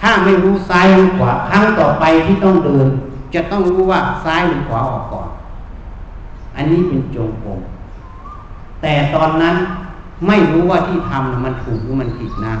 [0.00, 2.86] ถ้าไม่รู้ซ้ายหรือขวาครั้งต่อไปที่ต้องเดิน
[3.34, 5.28] จะต้องรู้ว่าซ้ายหรือขวาออกก่อน
[6.56, 7.60] อันนี้เป็นจงกรม
[8.82, 9.56] แต่ตอนนั้น
[10.26, 12.54] ไม่รู้ว่าที่ทำมันถูกหรือมันผิดนะ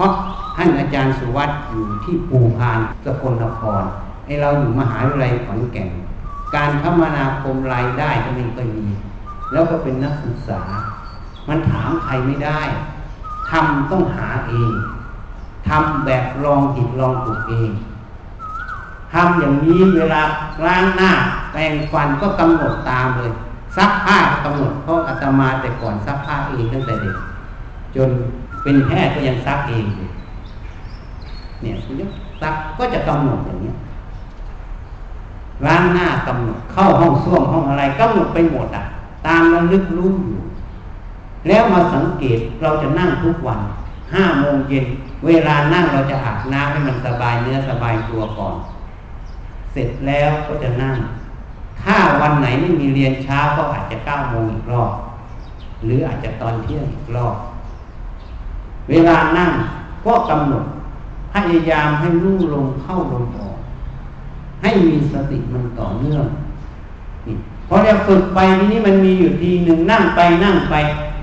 [0.00, 0.12] ราะ
[0.56, 3.82] ท่านอาจารย์สุวัตอยู่ที่ปูพานสกลนคร
[4.26, 5.90] ให้เราอยู่มหาวิทยาลัยขอนแก่น
[6.54, 8.86] การคมนาคมรายได้ก็ไม่ค่อยมี
[9.52, 10.60] แล้วก็เป็นนักศึกษา
[11.48, 12.60] มันถามใครไม่ได้
[13.50, 14.72] ทำต้องหาเอง
[15.68, 17.70] ทำแบบลองผิดลองถูกเอง
[19.12, 20.22] ทำอย่างนี้เวลา
[20.66, 21.10] ล้างหน้า
[21.52, 23.32] แปรงฟันก็กำหนดตามเลย
[23.76, 27.16] ซักผ้ากำหนดเพราะอาตมาแต่ก่อนซักผ้าเองตั้งแต่เด็ก
[27.96, 28.10] จน
[28.62, 29.84] เป็นแพทย์ก็ยังซักเอง
[31.60, 32.10] เนี่ยคุณยก
[32.42, 33.72] ซักก็จะกำหนดอย่างนี้
[35.66, 38.84] ล้างหน้ากำหนดเข้าห้องส้วมห้องอะไรกำหนดไปหมดอะ
[39.26, 40.40] ตามระลึกรู้อยู่
[41.48, 43.60] แล้วมาสังเกตเราจะนั่งทุกวัน
[44.14, 44.86] ห้าโมงเย็น
[45.26, 48.56] เวลานั่งเราจะอาบน้ำให้มันสบายเนื้อสบายตัวก่อน
[49.72, 50.96] เสร็จแล้วก็จะนั่ง
[51.82, 54.92] ถ้าวันไหนไม่มีเรียนเช้าก็อาจจะเก้าโมงอีกรอบ
[55.84, 57.34] หรืออาจจะตอนเที่ยงอีกรอบ
[58.88, 59.50] เวลานั่ง
[60.04, 60.64] ก็กำหนด
[61.32, 63.56] พยายามให้รู้ลงเข้าลงออก
[64.62, 66.24] ให้มีสติมันต่อเนื่อง
[67.26, 67.34] นี่
[67.68, 70.74] พอเราฝึกไปทีนี้มันมีอยู่ทีหนึ่งนั่งไปนั่งไป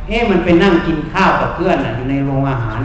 [0.07, 2.81] เอ๊ะมันไปนั่งกินข้าวกับเพื่อนอะอยู่ในโรงอาหาร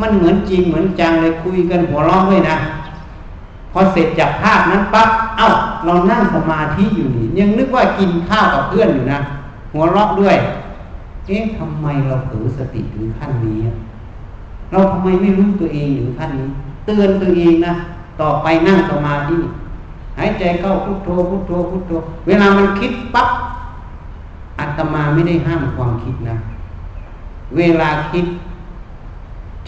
[0.00, 2.56] มันเหมือนจริงเหมือนจังเลยคุยกันหัวเราะด้วยนะ
[3.72, 5.48] พอเสร็จจากภาพนั้นปั๊บเอ้า
[5.84, 9.18] เรานั่งสมาธิอยู่นี่ยังนึกว่ากินข้าวกับเพื่อนอยู่นะ
[9.72, 10.36] หัวเราะด้วย
[11.26, 13.58] เอ๊ะทำไมเราถือสติถึงขั้นนี้
[14.70, 16.48] เราทำไมไม่รู้ตัวเองอยู่ท่านนี้
[16.86, 17.72] เตือนตัวเองนะ
[18.20, 19.36] ต่อไปนั่งสมาธิ
[20.18, 21.92] หายใจเข้าพุทโธพุทโธพุทโธ
[22.26, 23.28] เวลามันคิดปั๊บ
[24.58, 26.36] อัตมาไม่ได้ห้ามความคิดนะ
[27.56, 28.26] เวลาคิด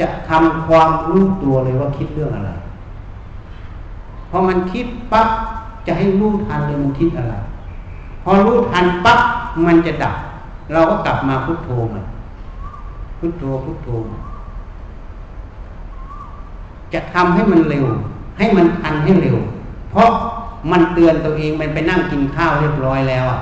[0.00, 2.50] จะทำความรู้ตัวเลยว่าคิดเรื่องอะไร
[4.30, 5.28] พอมันคิดปั๊บ
[5.86, 7.34] จะให้รู้ทันเลยมันคิดอะไร
[8.22, 9.20] พอรู้ทันปั๊บ
[9.66, 10.14] มันจะดับ
[10.72, 12.04] เราก็กลับมาพุทโธมัน
[13.18, 13.88] พุทโธพุทโธ
[16.92, 17.86] จะทำให้มันเร็ว
[18.38, 19.36] ให้มันทันให้เร็ว
[19.90, 20.10] เพราะ
[20.72, 23.40] มันเตือนตัวเองมันไปนั่งกินข้าวเรียบร้อยแล้วอะ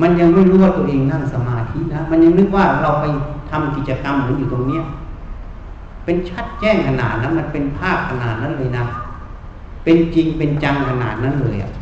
[0.00, 3.04] มันยังไม่รู้ว่าตัวเองนั่งสมาธินะ มันยังนึกว่าเราไป
[3.50, 4.84] ทำกิจกรรมเหมือนอยู่ตรงเนี้ย
[6.04, 8.84] เป็นชัดแจ้งขนาดนั้น มันเป็นภาพขนาดนั้นเลยนะ
[9.84, 11.72] เป็นจริงเป็นจังขนาดนั้นเลยอะ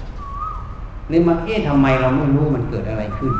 [1.09, 3.33] เลยมาเอ๊ะทำไมเราไม่รู้มันเกิดอะไรขึ้น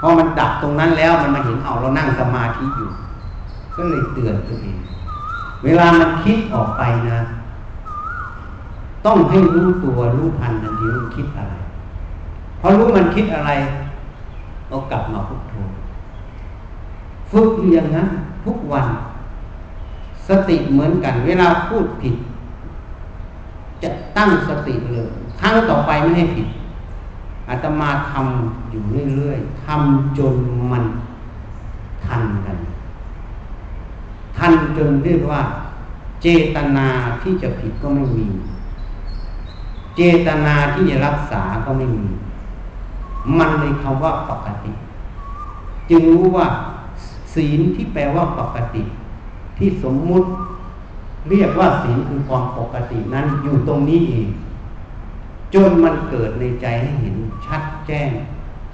[0.00, 2.90] พอมันดับตรงนั้นแล้วมันมาเห็นเอาเรานั่งสมาธิอยู่
[3.76, 4.76] ก็เลยเตือนตัวเอง
[5.64, 7.18] เวลามันคิดออกไปนะ
[9.06, 11.54] ต้องให้รู้ตัวรู้ทันทันทีมันคิดอะไร
[12.60, 13.50] พอรู้มันคิดอะไร
[14.68, 15.54] เรากลับมาพุทโธ
[17.30, 18.08] ฝึกอยู่อย่างนั้น
[18.44, 18.86] ทุกวัน
[20.28, 22.14] สติเหมือนกัน เวลาพูดผิด
[23.82, 25.08] จะตั้งสติเลย
[25.40, 26.46] ครั้งต่อไปไม่ให้ผิด
[27.48, 28.82] อาตมาทำอยู่
[29.16, 30.34] เรื่อยๆทำจน
[30.70, 30.84] มัน
[32.04, 32.56] ทันกัน
[34.40, 35.42] ทันจนเรียกว่า
[36.22, 36.88] เจตนา
[37.22, 38.28] ที่จะผิดก็ไม่มี
[39.96, 42.06] เจตนาที่จะรักษาก็ไม่มี
[43.38, 44.72] มันเลยคำว่าปกติ
[45.90, 46.46] จึงรู้ว่า
[47.34, 48.82] ศีลที่แปลว่าปกติ
[49.58, 50.28] ที่สมมุติ
[51.30, 54.28] เรียกว่าศีลคือความปกตินั้นอยู่ตรงนี้เอง
[55.54, 58.10] จนมันเกิดในใจให้เห็นชัดแจ้ง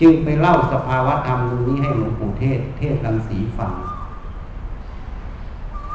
[0.00, 3.72] จึงไปเล่าสภาวะธรรมตรงนี้ให้หลวงปู่เทศ เทศรังสีฟัง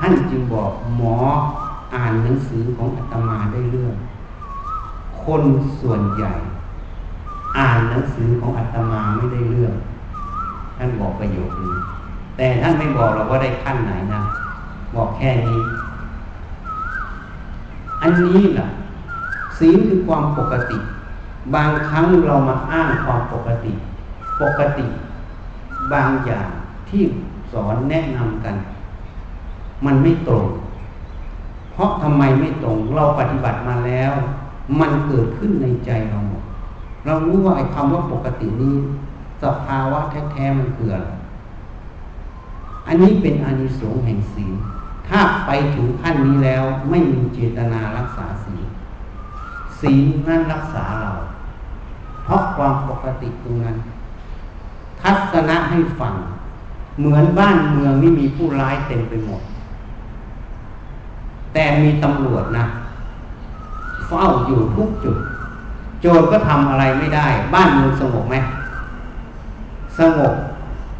[0.04, 1.16] ท่านจึงบอกหมอ
[1.96, 3.96] อ่านหนังสือของอาตมาได้เรื่อง
[5.24, 5.44] คน
[5.82, 6.34] ส่วนใหญ่
[7.58, 9.74] อ่านหนังสือของอาตมาไม่ได้เรื่อง
[10.78, 11.76] ท่านบอกประโยคนี้
[12.38, 14.22] แต่ท่านไม่บอกเราว่าได้ขั้นไหนนะ
[14.96, 15.60] บอกแค่นี้
[18.02, 18.68] อันนี้แหละ
[19.58, 20.78] ศีลคือความปกติ
[21.56, 23.72] บางครั้งเรามาอ้างความปกติ
[24.42, 24.86] ปกติ
[25.94, 26.50] บางอย่าง
[26.90, 27.04] ที่
[27.52, 28.56] สอนแนะนำกัน
[29.86, 30.46] มันไม่ตรง
[31.72, 34.14] เพราะทำไมไม่ตรง เราปฏิบัติมาแล้ว
[34.80, 36.44] มันเกิดขึ้นในใจเราหมด
[37.06, 38.76] เรารู้ว่าไอ้คำว่าปกตินี้
[39.44, 40.00] สภาวะ
[40.32, 41.10] แท้ๆมันคืออะไร
[42.88, 44.54] อันนี้เป็นอานิสงส์แห่งศีล
[45.08, 48.64] ถ้าไปถึงขั้นนี้แล้วไม่มีเจตนารักษาศีล
[49.80, 51.12] ศีลนั้นรักษาเรา
[52.24, 53.78] เพราะความปกติตรงนั้น
[55.02, 56.16] ทัศนะให้ฟัง
[57.00, 59.42] เหมือนบ้านเมืองนี่มีผู้ร้ายเต็มไปหมด
[61.54, 62.66] แต่มีตำรวจนะ
[64.08, 65.18] เฝ้าอยู่ทุกจุด
[66.02, 68.36] โจรก็ทำอะไรไม่ได้ บ้านเมืองสงบไหม
[70.00, 70.34] สงบ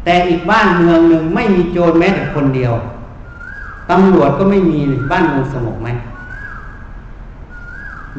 [0.04, 2.72] แต่อีกบ้านเมืองหนึ่งไม่มีโจรแม้แต่คนเดียว
[3.90, 4.78] ตำรวจก็ไม่มี
[5.12, 5.88] บ้านเมืองสงบไหม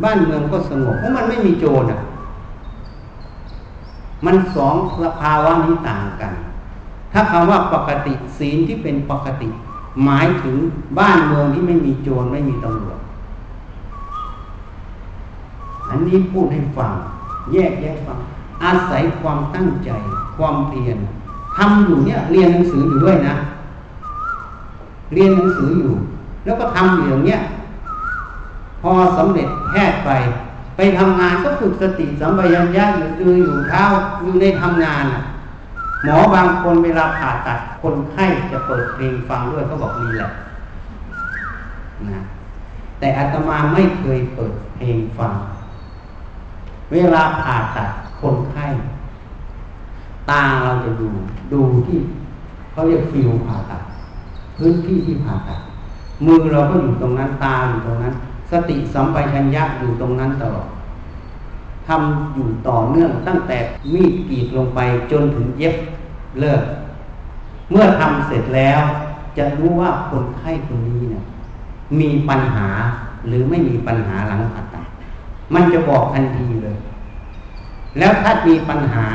[0.03, 1.99] บ้านเมืองก็สงบเพราะมันไม่มีโจรอะ
[4.25, 6.33] มันสองสภาวะนี้ต่างกัน
[7.13, 9.49] ถ้าคำว่าปกติศีลที่เป็นปกติ
[10.05, 10.55] หมายถึง
[10.99, 12.99] บ้านเมืองที่ไม่มีโจรไม่มีตำรวจ
[15.89, 16.91] อันนี้พูดให้ฟัง
[17.51, 18.19] แยกแยกฟัง
[18.63, 19.89] อาศัยความตั้งใจ
[20.37, 20.97] ความเพียร
[21.57, 23.35] ทำอยู่เนี่ยเรียนหนังสืออยู่ด้วยนะ
[25.13, 25.93] เรียนหนังสืออยู่
[26.45, 27.39] แล้วก็ทำอยู่อย่างเนี้ย
[28.81, 30.09] พอสำเร็จแพทย์ไป
[30.75, 33.83] ไปทำงานก็ฝึกสติสัมปชัญญะอยู่ยืนอยู่เท้า
[34.21, 35.03] อยู่ในทำงาน
[36.03, 40.29] หมอบางคนเวลาผ่าตัดคนไข้จะเปิดเพลงฟังด้วยเขาบอกนี่แหละ
[42.09, 42.21] นะ
[42.99, 45.33] แต่อาตมาไม่เคยเปิดเพลงฟัง
[46.91, 47.89] เวลาผ่าตัด
[48.21, 48.65] คนไข้
[50.29, 51.09] ตาเราจะดู
[51.53, 51.97] ดูที่
[52.71, 53.81] เขาเรียกฟิวผ่าตัด
[54.57, 55.59] พื้นที่ที่ผ่าตัด
[56.25, 58.13] มือเราก็อยู่ตรงนั้นตาอยู่ตรงนั้น
[58.51, 60.67] สติสัมปชัญญะอยู่ตรงนั้นตลอด
[61.87, 63.57] ทำอยู่ต่อเนื่องตั้งแต่
[63.93, 64.79] มีดกรีดลงไป
[65.11, 65.75] จนถึงเย็บ
[66.39, 66.61] เลิก
[67.71, 68.81] เมื่อทำเสร็จแล้ว
[69.37, 71.23] จะรู้ว่าคนไข้คนนี้เนี่ย
[71.99, 72.67] มีปัญหา
[73.27, 74.85] หรือไม่มีปัญหาหลังผ่าตัด
[75.53, 76.77] มันจะบอกทันทีเลย
[77.99, 79.05] แล้วถ้ามีปัญหา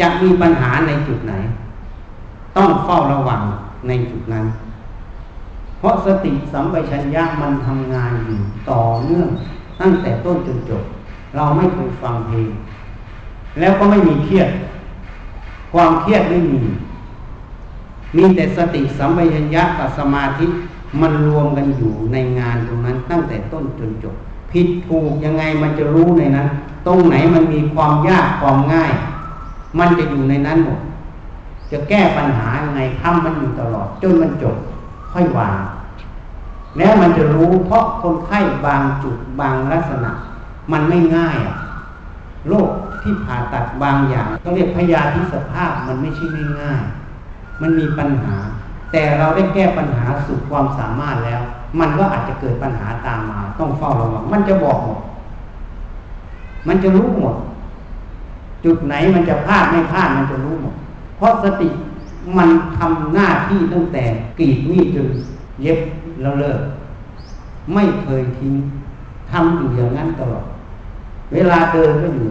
[0.00, 1.34] จะมีปัญหาในจุดไหน
[2.56, 3.42] ต้องเฝ้าระวัง
[3.88, 4.44] ในจุดนั้น
[5.78, 8.38] เพราะสติสัมปชัญญะมันทำงานอยู่
[8.70, 9.28] ต่อเนื่อง
[9.80, 10.82] ตั้งแต่ต้นจนจบ
[11.36, 12.50] เราไม่เคยฟังเพลง
[13.60, 14.48] แล้วก็ไม่มีเครียด
[15.72, 16.60] ความเครียดไม่มี
[18.16, 20.46] มีแต่สติสัมปชัญญะกับสมาธิ
[21.00, 24.14] มันรวมกันอยู่ในงานตรงนั้น ตั้งแต่ต้นจนจบ
[24.50, 26.48] ผิดถูกยังไงมันจะรู้ในนั้น
[26.86, 28.92] ตรงไหนมันมีความยากความง่าย
[29.78, 30.80] มันจะอยู่ในนั้นหมด
[31.70, 34.56] จะแก้ปัญหายังไงทำมันอยู่ตลอด จนมันจบ
[35.12, 35.60] ค่อยวาง
[36.78, 40.10] แล้วมันจะรู้เพราะคนไข้บางจุดบางลักษณะ
[40.72, 41.56] มันไม่ง่ายอะ
[42.48, 42.70] โรค
[43.08, 46.24] ที่ผ่าตัดบางอย่างเขาเรียกพยาธิสภาพมันไม่ใช่
[46.60, 48.36] ง่ายๆมันมีปัญหา
[48.92, 51.40] แต่เราได้แก้ปัญหาสุดความสามารถแล้ว
[51.80, 55.00] มันก็อาจจะเกิดปัญหาตามมา ต้องเฝ้าระวังมันจะบอกหมด
[56.68, 57.34] มันจะรู้หมด
[58.64, 60.74] จุดไหนมันจะพลาดไม่พลาดมันจะรู้หมด
[61.16, 61.68] เพราะสติ
[62.38, 64.04] มันทำหน้าที่ตั้งแต่
[64.38, 65.08] กรีดมีดจน
[65.62, 65.78] เย็บ
[66.20, 66.60] แล้วเลิก
[67.74, 68.54] ไม่เคยทิ้ง
[69.30, 70.46] ทำอยู่อย่างนั้นตลอด
[71.32, 72.28] เวลาเดินก็อยู่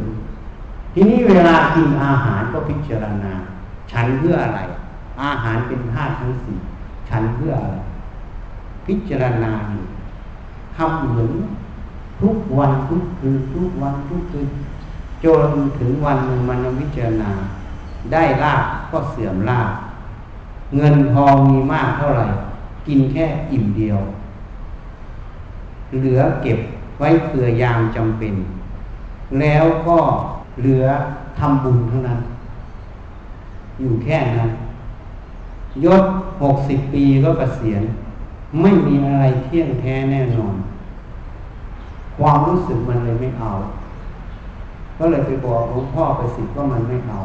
[0.99, 3.33] ทีนี้เวลากินอาหารก็พิจารณา
[3.91, 4.59] ฉันเพื่ออะไร
[5.21, 6.57] อาหารเป็นธาตุทั้งสี่
[7.09, 7.77] ฉันเพื่ออะไร
[8.85, 9.83] พิจารณาอยู่
[10.75, 11.31] ทำเหมือน
[12.21, 14.47] ทุกวันทุกคืนทุกวันทุกคืน
[15.23, 15.47] จน
[15.79, 17.31] ถึงวันหนึ่งมันวิจารณา
[18.11, 19.69] ได้ลาบก็เสื่อมลาบ
[20.75, 22.27] เงินทองมีมากเท่าไหร่
[22.87, 23.99] กินแค่อิ่มเดียว
[25.97, 26.59] เหลือเก็บ
[26.99, 28.33] ไว้เผื่อยามจำเป็น
[29.39, 29.99] แล้วก็
[30.59, 30.85] เหลือ
[31.39, 32.19] ทำบุญเท่านั้น
[33.79, 34.51] อยู่แค่นั้น
[35.85, 36.03] ยศ
[36.41, 37.83] หกสิบปีก็เกษียณ
[38.61, 40.55] ไม่มีอะไรเที่ยงแท้แน่นอน
[42.17, 43.51] ความรู้สึกมันเลยไม่เอา
[44.97, 47.19] ก็เลยไปบอกหลวงพ่อไปสิว่ามันไม่เอา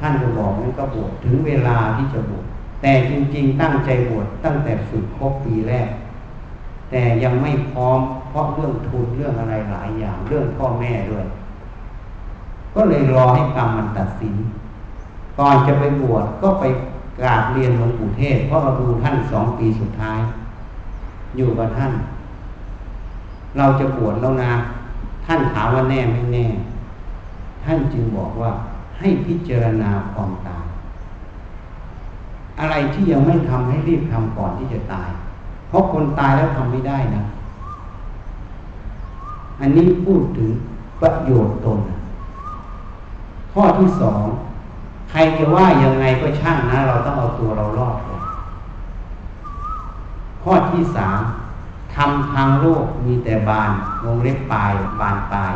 [0.00, 2.44] ท่านจะบอกนั่นก็บวชถึงเวลาที่จะบวช
[2.82, 5.88] แต่จริง ๆ ตั้งใจบวชตั้งแต่ฝึกครบปีแรก
[6.90, 7.98] แต่ยังไม่พร้อม
[8.30, 11.24] เพราะเรื่องทุนเรื่องอะไรหลายอย่างเรื่องพ่อแม่ด้วย
[12.74, 14.34] ก็เลยรอให้กรรมมันตัดสิน
[15.38, 16.64] ก่อนจะไปบวชก็ไป
[17.18, 20.18] กราบเรียนหลวงปู่เทศ เพราะเราดูท่านสองปีสุดท้าย
[21.36, 21.92] อยู่กับท่าน
[23.58, 24.52] เราจะบวชแล้วนะ
[25.26, 26.46] ท่านถามว่าแน่ไม่แน่
[27.64, 28.50] ท่านจึงบอกว่า
[28.98, 30.64] ให้พิจารณาความตาย
[32.60, 35.10] อะไรที่ยังไม่ทำให้รีบทำก่อนที่จะตาย
[35.68, 37.22] เพราะคนตายแล้วทำไม่ได้นะ
[39.60, 40.50] อันนี้พูดถึง
[41.02, 41.78] ประโยชน์ตน
[43.52, 44.22] ข้อที่สอง
[45.10, 48.22] ใครจะว่ายังไงก็ช่างนะ เราต้องเอาตัวเรารอดก่อน
[50.42, 51.20] ข้อที่สาม
[51.94, 53.70] ทำทางโลกมีแต่บาน
[54.04, 55.52] วงเล็บปลาย บานปลาย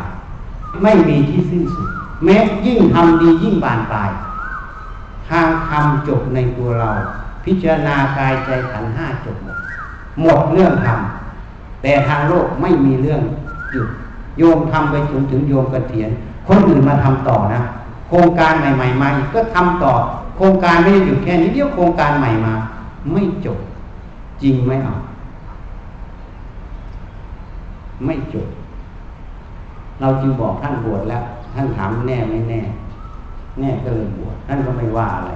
[0.83, 1.89] ไม่มีที่สิ้นสุด
[2.23, 4.09] แม้ยิ่งทำดียิ่งบานปลาย
[5.29, 6.89] ทางธรรมจบในตัวเรา
[7.45, 9.57] พิจารณากายใจขันห้าจบหมด
[10.21, 10.99] หมดเรื่องธรรม
[11.81, 13.21] แต่ทางโลกไม่มีเรื่อง
[13.71, 13.87] หยุด
[14.37, 16.09] โยมทำไปจนถึงโยมกระเถียน
[16.47, 17.61] คนอื่นมาทำต่อนะ
[18.07, 19.93] โครงการใหม่ๆมาอีกก็ทำต่อ
[20.35, 22.53] โครงการไม่ได้หยุดแค่นี้เดียวโครงการใหม่มา
[23.11, 23.59] ไม่จบ
[24.41, 24.95] จริงไหมอะ
[28.05, 28.47] ไม่จบ
[29.99, 32.61] เราจึงบอกท่านบวชแล้ว ท่านถามแน่ไม่แน่
[33.59, 35.31] แน่ก็เลยบวชท่านก็ไม่ว่าอะไร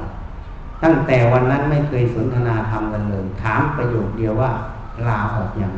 [0.84, 4.52] ตั้งแต่วันนั้นไม่เคยสนทนาธรรมกันเลย ถามประโยคเดียวว่า
[5.08, 5.74] ลาออกอยัง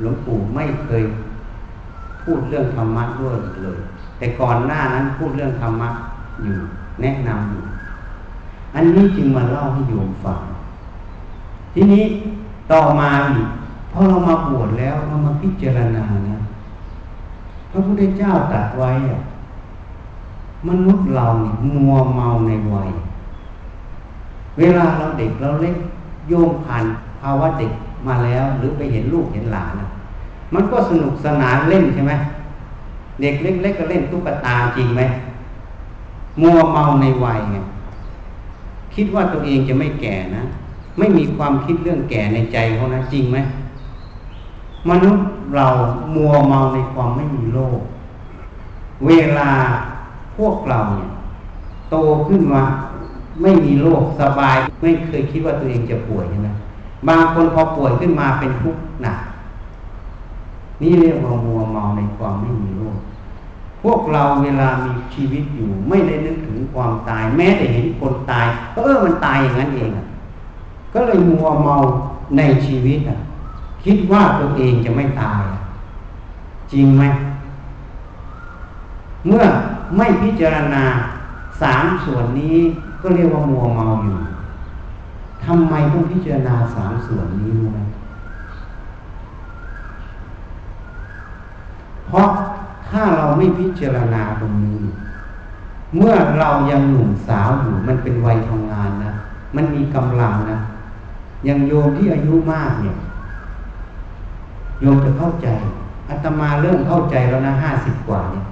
[0.00, 1.02] หลวงปู่ไม่เคย
[2.22, 3.78] พูดเรื่องธรรมะด้วยเลย
[4.20, 5.90] แต่ก่อนหน้านั้นพูดเรื่องธรรมะ
[6.42, 6.56] อยู่
[7.00, 7.62] แนะนำอยู่
[8.74, 10.40] อันนี้จึงมาเล่าให้โยมฟัง
[11.74, 12.04] ทีนี้
[12.72, 13.48] ต่อมาอีก
[13.92, 16.38] พอเรามาบวชแล้วเรามาพิจารณานะ
[17.70, 19.20] พระพุทธเจ้าตรัสไว้อะ
[20.68, 22.90] มนุษย์เราเนี่ยมัวเมาในวัย
[24.58, 25.76] เวลาเราเด็กเราเล็ก
[26.28, 26.84] โยมผ่าน
[27.20, 27.72] ภาวะเด็ก
[28.06, 29.86] มาแล้ว หรือไปเห็นลูกเห็นหลานนะ
[30.54, 32.12] มันก็สนุกสนานเล่นใช่ไหม
[33.20, 35.02] เด็กเล็กๆก็เล่นตุ๊กตาจริงไหม
[36.42, 37.56] มัวเมาในวัยไง
[38.94, 40.42] คิดว่าตัวเองจะไม่แก่นะ
[40.98, 43.38] ไม่มีความคิดเรื่องแก่ในใจเขานะจริงไหม
[44.90, 45.66] มนุษย์เรา
[46.14, 47.80] มัวเมาในความไม่มีโลก
[49.06, 49.50] เวลา
[50.36, 51.10] พวกเราเนี่ย
[51.90, 51.96] โต
[52.28, 52.62] ขึ้นมา
[53.42, 56.48] ไม่มีโรคสบาย ไม่เคยคิดว่าตัวเองจะป่วยใช่ไหม
[57.08, 59.18] บางคนพอป่วยขึ้นมาเป็นทุกข์หนัก
[60.82, 62.98] นี่เรียกว่ามัวเมาในความไม่มีโรค
[63.82, 70.04] พวกเราเวลามีชีวิตอยู่ ไม่ได้นึกถึงความตาย แม้แต่เห็นคนตายเออมันตายอย่างนั้นเองอะ
[70.92, 71.74] ก็เลยมัวเมา
[72.36, 73.18] ในชีวิตอะ
[73.84, 75.42] คิดว่าตัวเองจะไม่ตาย
[76.72, 77.02] จริงไหม
[79.26, 79.44] เมื่อ
[79.96, 80.84] ไม่พิจารณา
[81.60, 82.56] สามส่วนนี้
[83.02, 84.16] ก็เรียกว่ามัวเมาอยู่
[85.44, 87.78] ทำไมต้องพิจารณาสามส่วนนี้รู้ไหม
[92.10, 92.28] เพราะ
[92.88, 94.82] ถ้าเราไม่พิจารณาตรงนี้
[95.96, 99.12] เมื่อเรายังหนุ่มสาวอยู่มันเป็นวัยทำงานนะ
[99.56, 100.58] มันมีกำลังนะ
[101.48, 102.96] ย่างโยมที่อายุมากเนี่ย
[104.80, 105.48] โยมจะเข้าใจ
[106.08, 108.44] อาตมาเริ่มเข้าใจแล้วนะห้าสิบกว่าเนี่ย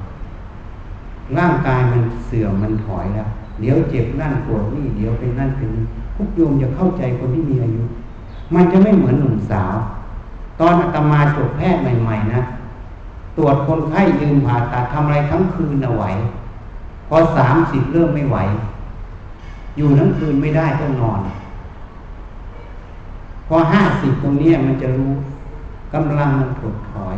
[1.39, 3.29] ร่างกายมันเสื่อมมันถอยแล้ว
[3.61, 5.85] เดี๋ยวเจ็บนั่นปวดนี่เดี๋ยวเป็นนั่นเป็นนี้
[6.15, 7.83] พวกโยมจะเข้าใจคนที่มีอายุ
[8.55, 9.75] มันจะไม่เหมือนหนุ่มสาว
[10.61, 12.41] ตอนอาตมาจบแพทย์ใหม่ ๆ นะ
[13.39, 16.05] ตรวจคนไข้ยืนผ่าตัดทำอะไรทั้งคืนเอาไหว
[17.09, 18.37] พอสามสิบเริ่มไม่ไหว
[19.77, 21.21] อยู่ทั้งคืนไม่ได้ต้องนอน
[23.49, 25.13] พอห้าสิบตรงนี้มันจะรู้
[25.95, 27.17] กำลังมันถดถอย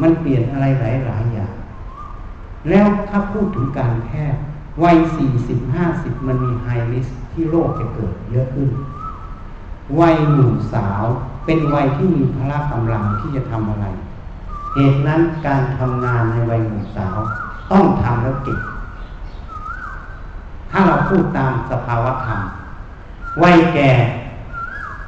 [0.00, 1.52] มันเปลี่ยนอะไรหลายๆอย่าง
[2.68, 4.40] แล้วถ้าพูดถึงการแพทย์
[4.84, 8.70] วัยสี่สิบห้าสิบมันมีไฮริสที่โรคจะเกิดเยอะขึ้น
[10.00, 11.04] วัยหนุ่มสาว
[11.46, 13.86] เป็นวัยที่มีพละกำลังที่จะทำอะไร
[14.76, 17.16] เหตุนั้นการทำงานในวัยหนุ่มสาว
[17.72, 18.60] ต้องทำแล้วเก่ง
[20.70, 22.40] ถ้าเราพูดตามสภาวะธรรม
[23.42, 23.90] วัยแก่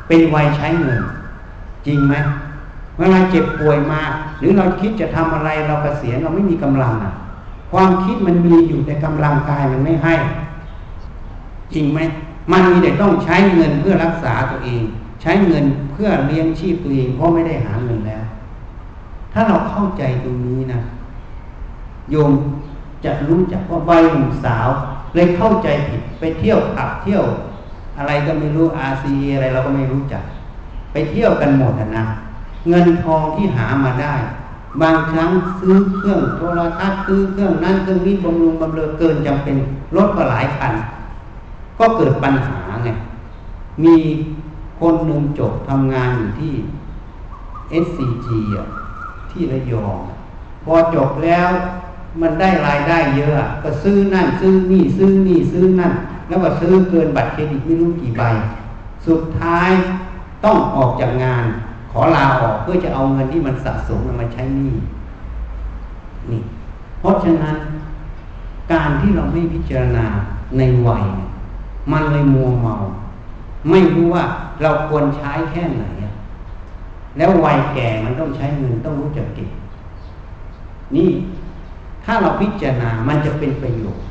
[0.09, 1.01] เป็นวัยใช้เงิน
[1.87, 2.15] จริงไหม
[2.99, 4.01] เวลาเจ็บป่วยมา
[4.39, 7.13] หรือเราคิดจะทำอะไรเรากเกษียณเราไม่มีกำลังอะ
[7.73, 10.15] ความคิดมันมีอยู่แต่กำลังกายมันไม่ให้
[11.75, 11.99] จริงไหม
[12.53, 14.83] มันมีแต่ต้องใช้เงินเพื่อรักษาตัวเอง
[15.23, 18.25] ใช้เงินเพื่อเลี้ยงชีพตัวเองเพราะไม่ได้หาเงินแล้ว
[19.39, 20.81] ถ้าเราเข้าใจตรงนี้นะ
[22.11, 22.33] โยม
[23.05, 24.69] จะรู้จักว่าวัยหนุ่มสาว
[25.15, 27.23] เลยเข้าใจผิดไปเที่ยวขับเที่ยว
[27.99, 30.23] อะไรก็ไม่รู้อาซีอะไรเราก็ไม่รู้จัก
[30.93, 32.05] ไปเที่ยวกันหมดนะ
[32.69, 34.15] เงินทองที่หามาได้
[34.83, 35.31] บางครั้ง
[35.61, 39.57] ซื้อเครื่องโทรทัศน์ซื้อเครื่องนั้นเครื่องนี้บำรุงบำเรอเกินจำเป็น
[39.97, 40.73] รถก็หลายคัน
[41.79, 42.91] ก็เกิดปัญหาไง
[43.85, 43.97] มี
[44.81, 46.53] คนหนึ่งจบทำงานอยู่ที่
[47.85, 48.67] SCG อะ
[49.31, 49.99] ที่ระยอง
[50.65, 51.49] พอจบแล้ว
[52.21, 55.93] มันได้รายได้เยอะ ก็ซื้อนั่น ซื้อนี่ ซื้อนี่ซื้อนั่น
[56.29, 58.23] แล้วก็ซื้อเกินบัตรเครดิตไม่รู้กี่ใบ
[59.07, 59.71] สุดท้าย
[60.45, 61.45] ต้องออกจากงาน
[61.91, 64.73] ขอลาออกเพื่อจะเอาเงินที่มันสะสมมาใช้หนี้
[66.31, 66.41] นี่
[67.01, 67.57] เพราะฉะนั้น
[68.73, 70.07] การที่เราไม่พิจารณา
[70.59, 71.05] ในวัย
[71.93, 72.75] มันเลยมัวเมา
[73.71, 74.25] ไม่รู้ว่า
[74.63, 75.85] เราควรใช้แค่ไหน
[77.19, 79.51] แล้ววัยแก่มันต้องใช้เงินต้องรู้จักเก็บ
[80.97, 81.11] นี่
[82.05, 84.05] ถ้าเราพิจารณามันจะเป็นประโยชน์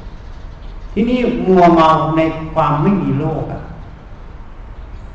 [0.93, 1.88] ที่นี่มัวเมา
[2.18, 2.22] ใน
[2.53, 3.62] ความไม่มีโลกอะ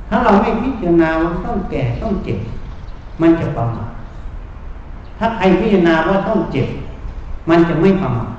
[0.09, 2.39] ถ้าเราไม่พิจารณาว่าต้องแก่ต้องเจ็บ
[3.21, 3.91] มันจะประมาท
[5.19, 6.69] ถ้าใครพิจารณาว่าต้องเจ็บ
[7.51, 8.31] มันจะไม่ประมาท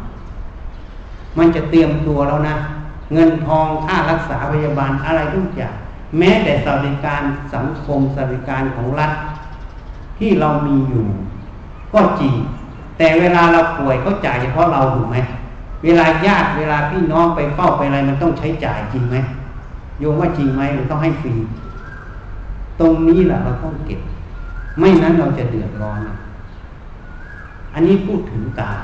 [1.37, 2.55] มันจะเตรียมตัวแล้วนะ
[3.13, 5.75] เงินทองค่ารักษาพยาบาลอะไรทุกอย่าง
[6.17, 7.21] แม้แต่สวัสดิการ
[7.53, 9.11] สังคมสวัสดิการของรัฐ
[10.19, 11.05] ที่เรามีอยู่
[11.93, 12.33] ก็จริง
[12.97, 15.17] แต่เวลาเราป่วยเขาจ่ายเฉพาะเราถูกไหม
[15.83, 19.17] เวลาญาติเวลาพี่น้องไปเฝ้าไปอะไรมันต้องใช้จ่ายจริงไหม
[19.99, 21.33] โยมว่าจริงไหมหรือต้องให้ฟรี
[22.79, 23.99] ตรงนี้แหละเราต้องเก็บ
[24.79, 25.99] ไม่นั้นเราจะเดือดร้อน
[27.73, 28.79] อันนี้พูดถึงกาย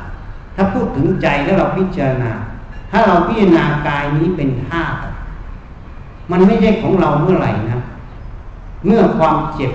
[0.56, 2.32] ถ้าพูดถึงใจแล้วเราพิจารณา
[2.92, 4.98] ถ้าเราพิจารณากายนี้เป็นธาตุ
[6.32, 7.80] มันไม่ใช่ของเราเมื่อไหร่นะ
[8.86, 9.72] เมื่อความเจ็บ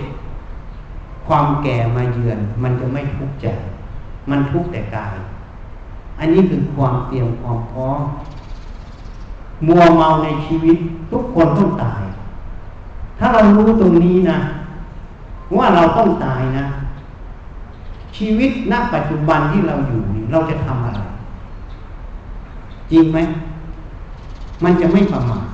[1.27, 3.47] ความแก่มาเยือน มันจะไม่ทุกข์ใจ
[4.31, 5.14] มันทุกข์แต่กาย
[6.18, 8.01] อันนี้คือความเตรียมความพร้อม
[9.66, 10.77] มัวเมาในชีวิต
[11.11, 12.03] ทุกคนต้องตาย
[13.18, 14.39] ถ้าเรารู้ตรงนี้นะ
[15.57, 16.64] ว่าเราต้องตายนะ
[18.16, 21.01] ชีวิตณปัจจุบันที่เราอยู่นี่เราจะทำอะไร
[22.91, 23.18] จริงไหม
[24.64, 25.45] มันจะไม่ประมาท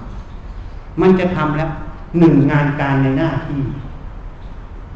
[1.01, 1.71] มันจะทำแล้ว
[2.19, 3.61] หนึ่งงานการในหน้าที่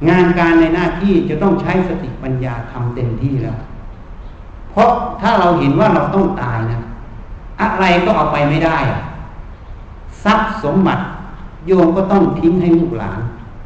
[0.09, 3.59] งานการในหน้าที่จะต้องใช้สติปัญญาทำเต็มที่แล้ว
[4.70, 4.90] เพราะ
[5.20, 6.80] ถ้าเราเห็นว่าเราต้องตายนะ
[7.61, 9.00] อะไรก็เอาไปไม่ได้อะ
[10.24, 11.02] ทรัพย์สมบัติ
[11.66, 13.18] โยมก็ต้องทิ้งให้ลูกหลาน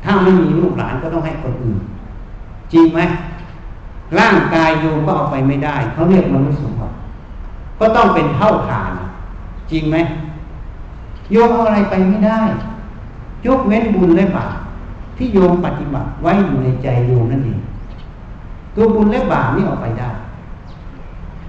[0.04, 1.78] ถ้าไม่มีลูกหลานก็ต้องให้คนอื่น
[2.72, 3.00] จริงไหม
[4.18, 6.94] ร่างกายโยมก็เอาไปไม่ได้เขาเรียกมนุษย์สมบัติ
[7.80, 8.90] ก็ต้องเป็นเท่าฐาน
[9.70, 9.96] จริงไหม
[11.32, 12.40] โยมเอาอะไรไปไม่ได้
[13.46, 14.56] ยกเว้นบุญและบาป
[15.18, 17.60] ที่โยมปฏิบัติไว้อยู่ในใจโยมนั่นเอง
[18.74, 20.10] ตัวบุญและบาปนี่ออกไปได้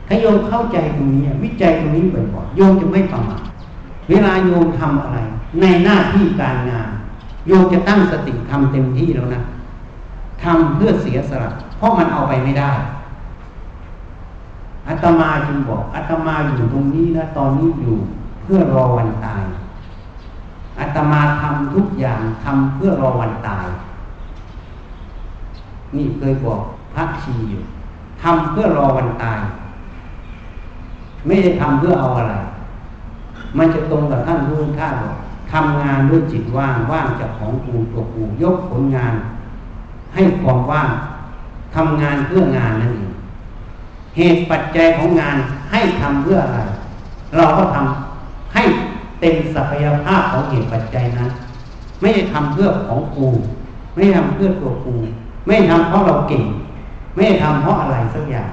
[0.07, 3.41] ถ้าโยมเข้าใจตรงนี้ วิจัยตรงนี้บ่อยๆโยมจะไม่ประมาท
[4.09, 5.17] เวลาโยมทำอะไร
[5.61, 6.89] ในหน้าที่การงาน
[7.47, 9.41] โยมจะตั้งสติทำเต็มที่แล้วนะ
[10.43, 12.71] ทำเพื่อเสียสละเพราะมันเอาไปไม่ได้
[14.87, 17.95] อาตมาจึงบอกอาตมาอยู่ตรงนี้นะตอนนี้อยู่
[18.43, 19.43] เพื่อรอวันตาย
[20.79, 23.67] อาตมาทำทุกอย่างทำเพื่อรอวันตาย
[25.95, 26.61] นี่เคยบอก
[26.93, 27.61] พระชีอยู่
[28.21, 29.39] ทำเพื่อรอวันตาย
[31.25, 32.35] ไม่ได้ทำเพื่อเอาอะไร
[33.57, 35.15] มันจะตรงกับท่านรู้ท่านบอก
[35.51, 39.13] ทำงานด้วยจิตว่างว่างจากของกูตัวกูยกผลงาน
[40.13, 40.89] ให้ความว่าง
[41.75, 43.11] ทำงานเพื่องานนั่นเอง
[44.17, 45.35] เหตุปัจจัยของงาน
[45.71, 46.59] ให้ทำเพื่ออะไร
[47.37, 48.08] เราก็ทำ
[49.19, 51.29] เต็มศักยภาพของเหตุปัจจัยนั้น
[52.01, 53.27] ไม่ได้ทำเพื่อของกู
[53.93, 54.95] ไม่ได้ทำเพื่อตัวกู
[55.45, 56.43] ไม่ทำเพราะเราเก่ง
[57.13, 58.49] ไม่ได้ทำเพราะอะไรสักอย่าง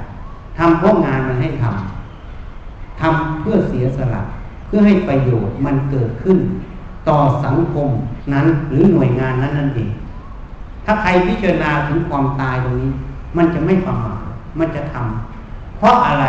[0.59, 4.23] ทำเพราะงานมันให้ทำทำเพื่อเสียสละ
[4.67, 6.39] เพื่อให้ประโยชน์มันเกิดขึ้น
[7.09, 7.89] ต่อสังคม
[8.33, 9.91] นั้นหรือหน่วยงานนั้นนั่นเอง
[10.85, 12.91] ถ้าใครพิจารณาถึงความตายตรงนี้
[13.37, 14.21] มันจะไม่ประมาท
[14.59, 16.27] มันจะทำเพราะอะไร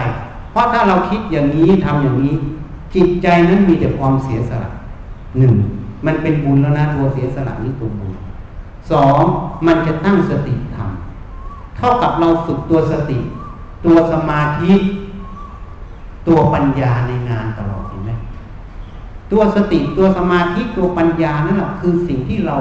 [0.52, 2.36] เพราะราะถ้าเราคิดอย่างนี้ทำอย่างนี้
[2.98, 4.70] จิตใจนั้นมีแต่ความเสียสละ
[5.40, 5.54] หนึ่ง
[6.06, 8.12] มันเป็นบุญแล้วนะตัวเสียสละนี่ตัวบุญ
[8.92, 9.22] สอง
[9.68, 13.18] มันจะตั้งสติทำเท่ากับเราฝึกตัวสติ
[13.86, 14.74] ตัวสมาธิ
[16.28, 18.12] ตัวปัญญาในงานตลอดเห็นไหม
[19.32, 22.56] ตัวสติตัวสมาธิตัวปัญญานั่นแหละคือสิ่งที่เรา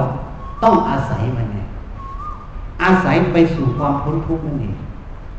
[0.63, 1.57] ต้องอาศัยมันไง
[2.83, 4.75] อาศัยไปสู่ความพ้นทุกข์นั่นเอง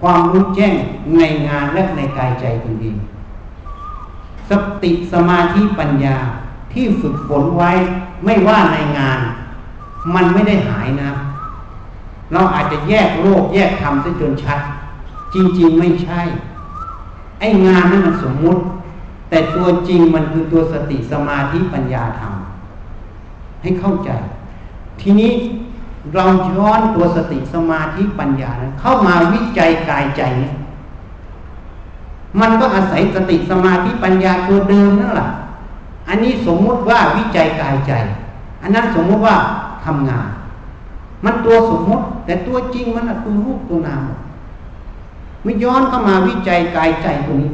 [0.02, 0.72] ความรู้แจ้ง
[1.18, 2.96] ในงานและในกายใจตนเอง
[4.50, 6.16] สติสมาธิปัญญา
[6.72, 7.70] ที่ฝึกฝนไว้
[8.24, 9.20] ไม่ว่าในงาน
[10.14, 11.10] มันไม่ได้หายนะ
[12.32, 14.60] เราอาจจะแยกโลกแยกธรรมซะจนชัด
[15.34, 16.20] จริง ๆ ไม่ใช่
[17.40, 18.62] ไอ้งานนั้นมันสมมุติ
[19.28, 22.32] แต่ตัวจริงมันคือตัวสติสมาธิปัญญาธรรม
[23.62, 24.10] ให้เข้าใจ
[25.00, 25.32] ทีนี้
[26.14, 26.24] เรา
[26.56, 30.54] ย้อนตัวสติสมาธิปัญญานะเข้ามาวิจัยกายใจเนี่ย
[32.40, 35.28] มันก็อาศัยสติสมาธิปัญญาตัวเดิมนั่นแหละ
[36.08, 37.92] อันนี้สมมุติว่าวิจัยกายใจ
[38.62, 39.36] อันนั้นสมมุติว่า
[39.84, 40.26] ทำงาน
[41.24, 44.00] มันตัวสมมุติ แต่ตัวจริงมันคือรูปตัวนาม
[45.42, 47.52] ไม่ย้อนเข้ามาวิจัยกายใจตัวนี้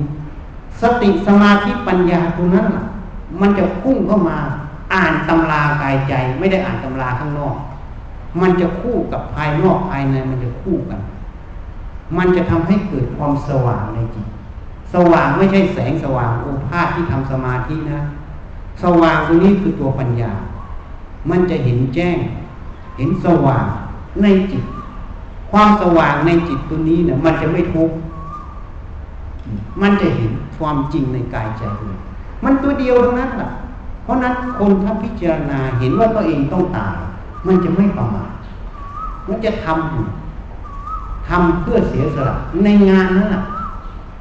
[0.81, 2.85] สติสมาธิปัญญาตัวนั้นล่ะ
[3.41, 4.39] มันจะพุ่งเข้ามา
[4.95, 7.57] อ่านตำรากายใจ ไม่ได้อ่านตำราข้างนอก
[8.41, 11.01] มันจะคู่กับภายนอกภายในมันจะคู่กัน
[12.17, 14.27] มันจะทำให้เกิดความสว่างในจิต
[14.95, 18.01] สว่างไม่ใช่แสงสว่างโอภาษที่ทำสมาธินะ
[18.83, 20.33] สว่างตรงนี้คือตัวปัญญา
[21.31, 22.19] มันจะเห็นแจ้ง
[22.97, 23.67] เห็นสว่าง
[24.23, 24.65] ในจิต
[25.51, 27.97] ความสว่างในจิตตัวนี้เนี่ยมันจะไม่ทุกข์
[29.83, 31.99] มันจะเห็นความจริงในกายใจเลย
[32.45, 33.51] มันตัวเดียวเท่านั้นแหละ
[34.03, 36.97] เพราะนั้นคนถ้าพิจารณาเห็นว่าตัวเองต้องตาย
[37.47, 38.31] มันจะไม่ประมาท
[39.29, 42.35] มันจะทำทำเพื่อเสียสละ
[42.65, 43.43] ในงานนั้นแหะ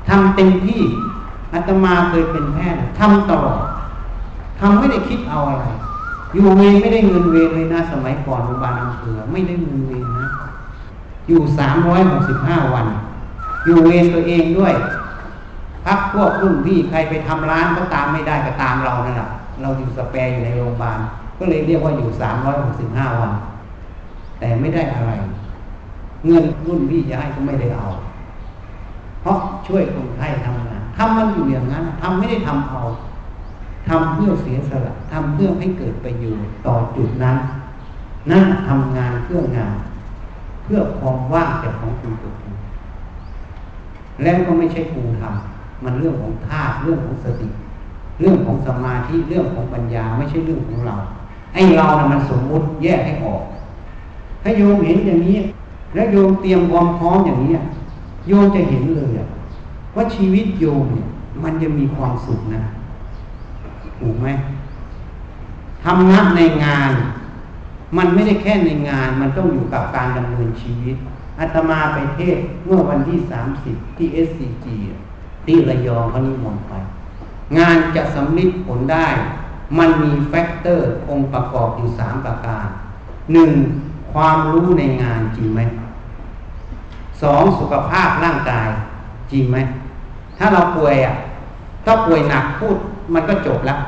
[0.08, 0.82] ทำเต็มที่
[1.54, 3.62] อาตมาเคยเป็นแพทย์ทำตลอด
[4.60, 5.66] ทำไม่ได้คิดเอาอะไร
[6.34, 10.28] อยู่เวรไม่ได้เงินเวรเลยนะ สมัยก่อนโรงพยาบาลอำเภอไม่ได้เงินเวรนะ
[11.28, 12.86] อยู่สามร้อยหกสิบห้าวัน
[13.66, 14.74] อยู่เวรตัวเองด้วย
[15.86, 19.30] พักพวกรุ่นพี่ใครไปทำร้านก็ตามไม่ได้ก็ตามเรานั่นแหละ
[19.62, 21.00] เราอยู่สแปรอยู่ในโรงพยาบาล
[21.40, 23.32] ก็เลยเรียกว่าอยู่สามร้อยหกสิบห้าวัน
[24.40, 25.12] แต่ไม่ได้อะไร
[26.28, 27.88] เงินรุ่นพี่จะให้ก็ไม่ได้เอา
[29.24, 32.82] เพราะช่วยคนไข้ทำงานทำมันอยู่อย่างนั้นทำไม่ได้ทำเอา
[33.88, 37.38] ทำเพื่อเสียสละทำเพื่อให้เกิดประโยชน์ต่อจุดนั้น
[38.30, 39.74] นั่นทำงานเพื่องาน
[40.64, 42.56] เพื่อความว่างจากของคุณตัวเอง
[44.24, 47.50] แล้วก็ไม่ใช่ครูทำมันเรื่องของธาตุเรื่องของสติ
[48.20, 50.96] เรื่องของสมาธิเรื่องของปัญญาไม่ใช่เรื่องของเรา
[51.54, 53.42] ไอ้เรานะ่ะมันสมมุติแยกให้ออก
[54.44, 55.38] ถ้าโยมเห็นอย่างนี้
[55.96, 57.54] แล้วโยมเตรียมความพร้อมอย่างนี้
[58.28, 59.12] โยมจะเห็นเลย
[59.96, 61.08] ว่าชีวิตโยมเนี่ย
[61.44, 62.62] มันจะมีความสุขนะ
[64.00, 64.28] ถูกไหม
[65.84, 66.92] ทำงานในงาน
[67.98, 70.96] มันไม่ได้แค่ในงาน มันต้องอยู่กับการดำเนินชีวิต
[71.40, 74.66] อาตมาไปเทศเมื่อวันที่สามสิบที่ SCG
[75.46, 76.74] ที่ระยองพนิมนต์ไป
[77.58, 79.08] งานจะสัมฤทธิ์ผลได้
[79.78, 82.68] มันมี factor องค์ประกอบอยู่สามประการ
[83.34, 83.52] หนึ่ง
[84.14, 85.62] ความรู้ในงานจริงไหม
[87.24, 88.70] สองสุขภาพร่างกาย
[89.32, 89.58] จริงไหม
[90.38, 91.16] ถ้าเราป่วยอะ
[91.86, 92.78] ถ้าป่วยหนักพูด
[93.14, 93.80] มันก็จบแล้ว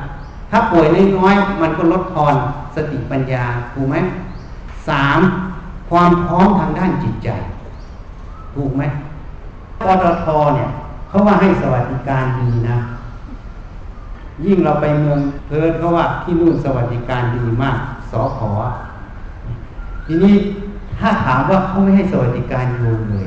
[0.50, 2.34] ถ้าป่วยน้อยๆมันก็ลดทอน
[2.74, 3.96] สติปัญญาถูกไหม
[4.88, 5.20] สาม
[5.90, 7.28] ความพร้อมทางด้านจิตใจ
[8.54, 8.82] ถูกไหม
[9.78, 10.68] ปตทเนี่ย
[11.08, 12.76] เขาว่าให้สวัสดิการดีนะ
[14.44, 17.78] ยิ่งเราไปเมืองเพิร์ดก็ว่าที่นู่นสวัสดิการดีมาก
[18.10, 18.50] สอขอ
[20.06, 20.34] ทีนี้
[20.98, 23.26] ถ้าถามว่าเขาไม่ให้สวัสดิการโยมเลย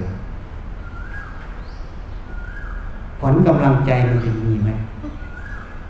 [3.19, 4.69] ผลกำลังใจมันจะมีไหม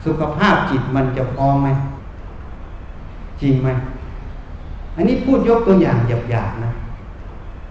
[0.06, 1.70] สุขภาพจิตมันจะพร้อมไหม
[3.42, 3.70] จริงไหม
[4.96, 6.72] อันนี้พูดยกตัวอย่างหยาบๆนะ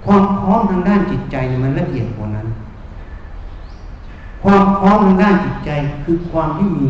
[0.05, 2.47] ความพร้อมทางด้านจิตใจมันละเอียดกว่านั้น
[4.43, 5.71] ความพร้อมทางด้านจิตใจ
[6.05, 6.87] คือความที่มี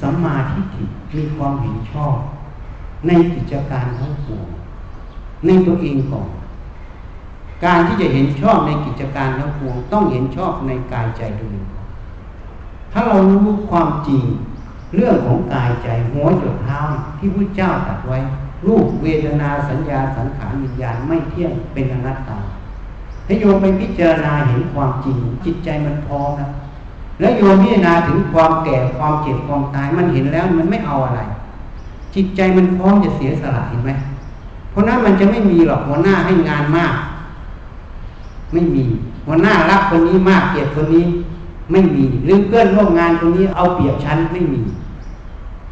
[0.00, 0.84] สัมมาทิฏฐิ
[1.16, 2.16] มีความเห็นชอบ
[3.06, 4.46] ในกิจการทั้งปวง
[5.46, 6.28] ในตัวเองก่อน
[7.64, 11.66] การที่จะเห็นชอบในกิจการทั้งปวงต้องเห็นชอบในกายใจตัวเอง
[12.92, 14.22] ถ้าเรารู้ความจริง
[14.94, 16.80] เรื่องของกายใจหัวจุดเท้า
[17.18, 18.18] ที่พระเจ้าตรัสไว้
[18.66, 22.38] รูปเวทนาสัญญาสังขารวิญญาณไม่เที่ยงเป็นอนัตตา
[23.26, 26.48] ถ้าโยมไปพิจารณาเห็นความจริง จิตใจมันพร้อมนะ
[27.20, 31.20] แล้วโยมพิจารณาถึงความแก่ความเจ็บความตายมันเห็นแล้วมันไม่เอาอะไร
[32.14, 33.90] จิตใจมันพร้อมจะเสียสละเห็นไหม
[34.70, 36.92] เพราะนั้นมันจะไม่มีหรอกหัวหน้าให้งานมาก
[38.56, 38.84] ไม่มี
[39.26, 41.04] หัวหน้ารักคนนี้มากเกลียดคนนี้
[41.70, 44.62] ไม่มีหรือเพื่อนร่วมงานตรงนี้เอาเปรียบฉันไม่มี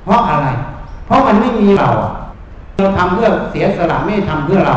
[0.04, 0.46] เพราะอะไร
[1.06, 1.88] เพราะมันไม่มีเรา
[2.76, 4.76] เราทำเพื่อเสียสละไม่ทำเพื่อเรา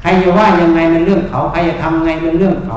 [0.00, 2.76] ใครจะว่ายังไงเป็นเรื่องเขาใครจะทำไงเป็นเรื่องเขา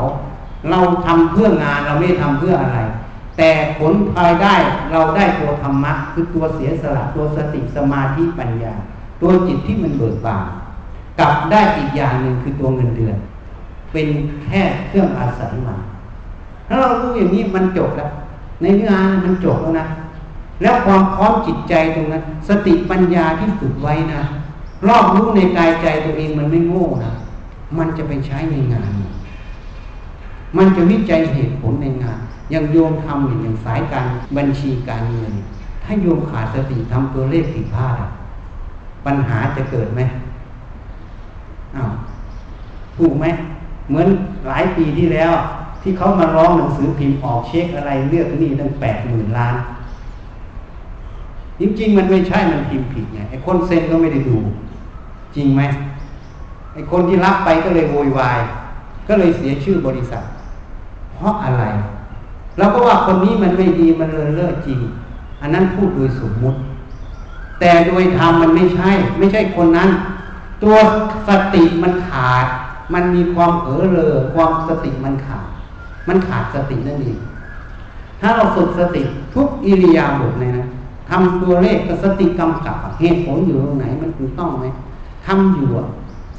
[0.69, 2.79] เราทำเพื่องานเราไม่ทำเพื่ออะไร
[3.37, 4.55] แต่ผลภายได้
[4.91, 8.73] เราได้ตัวธรรมะคือตัวเสียสละตัวสติสมาธิปัญญา
[9.21, 10.45] ตัวจิตที่มันเบิกบาน
[11.19, 13.15] กับได้อีกอย่างหนึ่งคือตัวเงินเดือน
[13.93, 14.07] เป็น
[14.45, 15.75] แค่เครื่องอาศัยมา
[16.67, 18.11] ถ้าเรารู้อย่างนี้มันจบแล้ว
[18.61, 19.87] ในงานมันจบแล้วนะ
[20.61, 24.21] แล้วความพร้อมจิตใจตรงนั้น สติปัญญาที่ฝึกไว้นะ
[24.87, 27.13] รอบรู้ในกายใจตัวเองมันไม่โง่นะ
[27.77, 28.91] มันจะไปใช้ในงาน
[30.57, 32.19] มันจะวิจัยเหตุผลในงาน
[32.51, 34.05] อย่างโยมทำอย่างสายการ
[34.37, 35.33] บัญชีการเงิน
[35.83, 37.97] ถ้าโยมขาดสติทำตัวเลขผิดพลาด
[39.05, 40.01] ปัญหาจะเกิดไหม
[41.75, 41.91] อ้าว
[42.97, 43.25] ถูกไหม
[43.89, 44.07] เหมือน
[44.47, 45.31] หลายปีที่แล้ว
[45.81, 49.55] ที่เขามาร้องหนังสือพิมพ์ออกเช็คอะไรเลือกนี่ตั้งแปดหมื่นล้าน
[51.59, 54.37] จริงๆ มันไม่ใช่มันพิมพ์ผิดไงไอ้คนเซ็นก็ไม่ได้ดู
[55.35, 55.61] จริงไหม
[56.73, 58.39] ไอ้คนที่รับไปก็เลยโวยวาย
[59.07, 60.23] ก็เลยเสียชื่อบริษัท
[61.15, 61.63] เพราะอะไร
[62.57, 64.79] เราก็ว่าคนนี้มันไม่ดีมันเลยเลิกจริง
[65.41, 66.59] อันนั้นพูดโดยสมมุติ
[67.59, 69.89] แต่โดยธรรมมันไม่ใช่ ไม่ใช่คนนั้น
[70.63, 70.75] ตัว
[71.27, 72.45] สติมันขาด
[72.93, 75.45] มันมีความเผลอเลอความสติมันขาด
[76.07, 77.19] มันขาดสตินั่นเอง
[78.21, 79.03] ถ้าเราฝึกสติ
[79.35, 80.65] ทุกอิริยาบถเลยนะ
[81.09, 84.65] ทำตัวเลขกับสติกำกับเหตุผลอยู่ตรงไหนมันถูกต้องไหม
[85.25, 85.67] ทำอยู่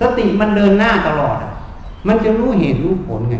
[0.01, 1.37] สติมันเดินหน้าตลอด
[2.07, 3.37] มันจะรู้เหตุรู้ผลไง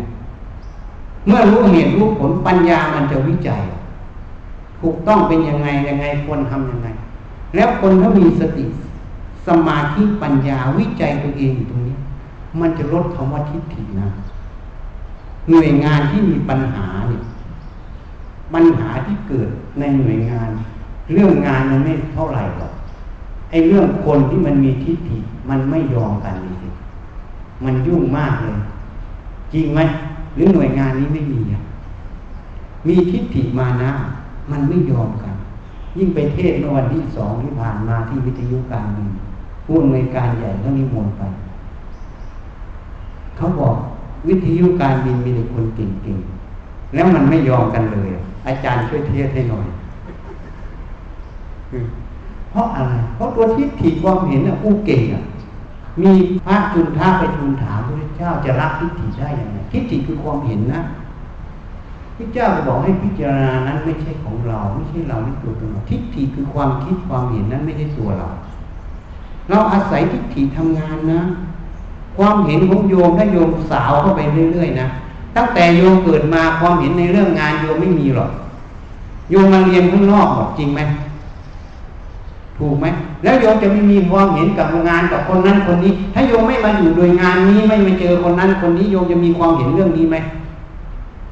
[1.27, 3.61] เมื่อรู้เหตุรู้ผลปัญญามันจะวิจัย
[4.81, 6.87] ถูกต้องเป็นยังไงยังไงควรทำยังไง
[7.55, 8.65] แล้วคนถ้ามีสติ
[9.47, 11.95] สมาธิปัญญาวิจัยตัวเองอยู่ตรงนี้
[12.59, 14.09] มันจะลดคำว่าทิฏฐินะ
[15.49, 17.21] หน่วยงานที่มีปัญหาเนี่ย
[18.53, 19.49] ปัญหาที่เกิด
[19.79, 20.49] ในหน่วยงาน
[21.13, 22.73] เรื่องงานมันไม่เท่าไหร่หรอก
[23.51, 25.17] ไอ้เรื่องคนที่มันมีทิฏฐิ
[25.49, 26.73] มันไม่ยอมกันจริง
[27.65, 28.57] มันยุ่งมากเลย
[29.53, 29.79] จริงไหม
[30.35, 31.39] หรือหน่วยงานนี้ไม่มี
[32.87, 33.91] มีทิฏฐิมานะ
[34.51, 35.35] มันไม่ยอมกัน
[35.97, 39.09] ยิ่งไปเทศเมื่อวันที่สองที่ผ่านมาที่วิทยุการเงิน
[39.65, 41.21] ผู้อำนวยการใหญ่ก็นิมนต์ไป
[43.37, 43.75] เขาบอก
[44.27, 48.09] วิทยุการบินมีแต่คนเก่งๆ แล้วมันไม่ยอมกันเลย
[48.47, 49.65] อาจารย์ช่วยเทศให้หน่อย
[52.51, 55.23] เพราะอะไร เพราะตัวทิฏฐิความเห็นอะผู้เก่งอะ
[56.01, 56.11] มี
[56.45, 60.81] พระจุนท่าไปทูลถามพระเจ้าจะรับทิฏฐิได้ยังไงทิฏฐิคือความเห็นนะ
[62.17, 68.27] พระเจ้าบอกให้พิจารณานั้นไม่ใช่ของเรา ไม่ใช่เราไม่ตัวตนเราทิฏฐิคือความคิดความเห็นนั้นไม่ใช่ตัวเรา
[69.49, 71.21] เราอาศัยทิฏฐิทำงานนะ
[72.17, 74.87] ความเห็นของโยมถ้าโยมสาวเข้าไปเรื่อยๆนะ
[75.35, 78.29] ตั้งแต่โยมเกิดมาความเห็นในเรื่องงานโยมไม่มีหรอก
[79.31, 80.81] โยมมาเรียนข้างนอกหรอกจริงไหม
[82.57, 82.85] ถูกไหม
[83.23, 90.17] แล้วโยมจะไม่มีความเห็นกับงานกับคนนั้นคนนี้ ถ้าโยมไม่มาอยู่โดยงานนี้ไม่มาเจอคนนั้นคนนี้โยมจะมีความเห็นเรื่องนี้ไหม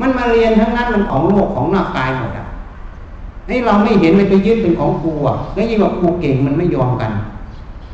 [0.01, 2.45] มันมาเรียนทั้งนั้นมันของโลกของหน้ากายหมดอะ
[3.47, 7.11] ไอ้เราไม่เห็นมันไปยึดเป็นของครูอะแล้วยิ่งว่าครูเก่งมันไม่ยอมกัน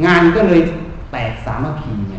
[0.06, 0.62] งานก็เลย
[1.12, 2.19] แตกสามัคคีเนี่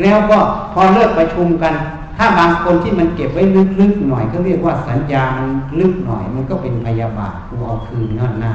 [0.00, 0.38] แล้วก็
[0.72, 1.74] พอเลิกประชุมกัน
[2.16, 3.42] ถ้าบางคนที่มันเก็บไว้
[3.80, 5.46] ลึกๆหน่อยก็เรียกว่าสัญญามัน
[5.80, 8.52] ลึกหน่อย มันก็เป็นพยาบาทกูเอาคืนงินหน้า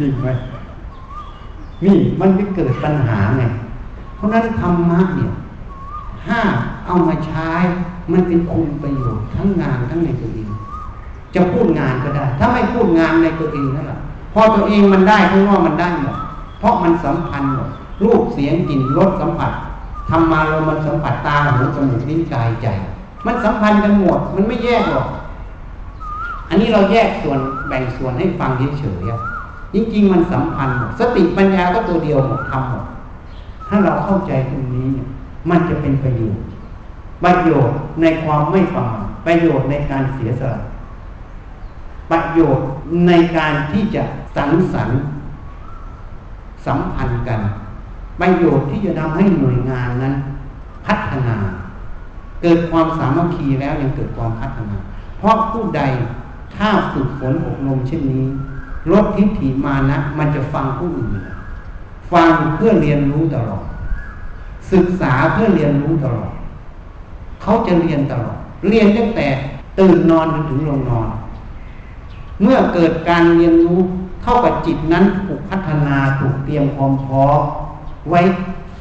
[0.00, 0.28] จริงไหม
[1.84, 3.44] นี่มันไปเกิดปัญหาไง
[4.16, 5.32] เพราะนั้นธรรมะเนี่ย
[6.24, 6.38] ถ้า
[6.86, 7.50] เอามาใช้
[8.12, 10.48] มันเป็นคุณประโยชน์ทั้งงานทั้งในตัวเอง
[11.34, 13.98] จะพูดงานก็ได้ ถ้าไม่พูดงานในตัวเองนั่นแหละ
[14.32, 16.16] พอตัวเองมันได้ข้างนอกมันได้หมด
[16.58, 17.68] เพราะมันสัมพันธ์หมด
[18.04, 19.52] รูปเสียงกลิ่นรสสัมผัส
[20.10, 22.66] ทำมาเรามันสัมผัสตาหูจมูกลิ้นกายใจ
[23.26, 25.08] มันสัมพันธ์กันหมด มันไม่แยกหรอก
[26.48, 27.38] อันนี้เราแยกส่วน
[27.68, 32.84] แบ่งส่วนให้ฟังเฉยๆจริงๆ มันสัมพันธ์หมดสติปัญญาก็ตัวเดียวหมดทำหมด
[33.68, 35.08] ถ้าเราเข้าใจตรงนี้เนี่ย
[35.50, 36.42] มันจะเป็นประโยชน์
[37.24, 40.60] ประโยชน์ในความไม่ประมาทประโยชน์ในการเสียสละ
[42.10, 42.66] ประโยชน์
[43.08, 44.02] ในการที่จะ
[44.36, 45.00] สังสรรค์
[46.66, 47.40] สัมพันธ์กัน
[48.20, 50.14] ประโยชน์ที่จะทำให้หน่วยงานนั้น
[50.86, 51.36] พัฒนา
[52.42, 54.76] เกิดความสามัคคีแล้วยังเกิดความพัฒนา
[55.18, 55.82] เพราะผู้ใด
[56.56, 58.26] ถ้าฝึกฝนอบรมเช่นนี้
[58.90, 61.10] ลดทิฏฐิมานะ มันจะฟังผู้อื่น
[62.12, 63.64] ฟังเพื่อเรียนรู้ตลอด
[64.72, 66.30] ศึกษาเพื่อเรียนรู้ตลอด
[67.42, 68.36] เขาจะเรียนตลอด
[68.68, 69.26] เรียนตั้งแต่
[69.78, 71.08] ตื่นนอนจนถึงลงนอน
[72.42, 73.78] เมื่อเกิดการเรียนรู้
[74.22, 77.40] เข้ากับจิตนั้นถูกพัฒนาถูกเตรียมความพร้อม
[78.10, 78.20] ไว้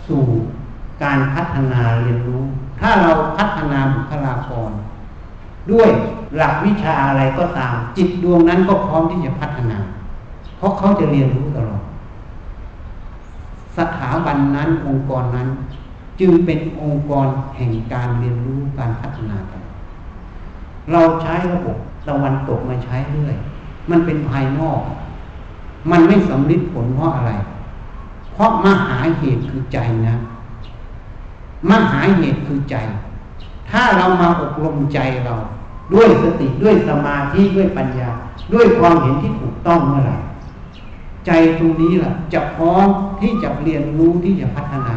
[0.07, 0.24] สู่
[1.03, 2.43] การพัฒนาเรียนรู้
[2.80, 4.71] ถ้าเราพัฒนาบุคลากร
[5.71, 5.89] ด้วย
[6.36, 9.78] หลักวิชาอะไรก็ตาม จิตดวงนั้นก็พร้อมที่จะพัฒนา
[10.57, 11.84] เพราะเขาจะเรียนรู้ตลอด
[13.78, 15.47] สถาบันนั้นองค์กรนั้น
[16.19, 19.61] จึงเป็นองค์กรแห่งการเรียนรู้การพัฒนากัน
[20.91, 23.36] เราใช้ระบบตะวันตกมาใช้เรื่อย
[23.89, 24.80] มันเป็นภายนอก
[25.91, 27.32] มันไม่สำลิดผลเพราะอะไร
[28.34, 29.77] เพราะมหาเหตุคือใจ
[30.07, 30.15] นะ
[31.69, 32.75] มหาเหตุคือใจ
[33.69, 35.36] ถ้าเรามาอบรมใจเรา
[35.93, 38.09] ด้วยสติด้วยสมาธิด้วยปัญญา
[38.53, 40.17] ด้วยความเห็นที่ถูกต้องเมื่อไหร่
[41.25, 42.88] ใจตรงนี้ล่ะ จะพร้อม
[43.19, 44.95] ที่จะเรียนรู้ที่จะพัฒนา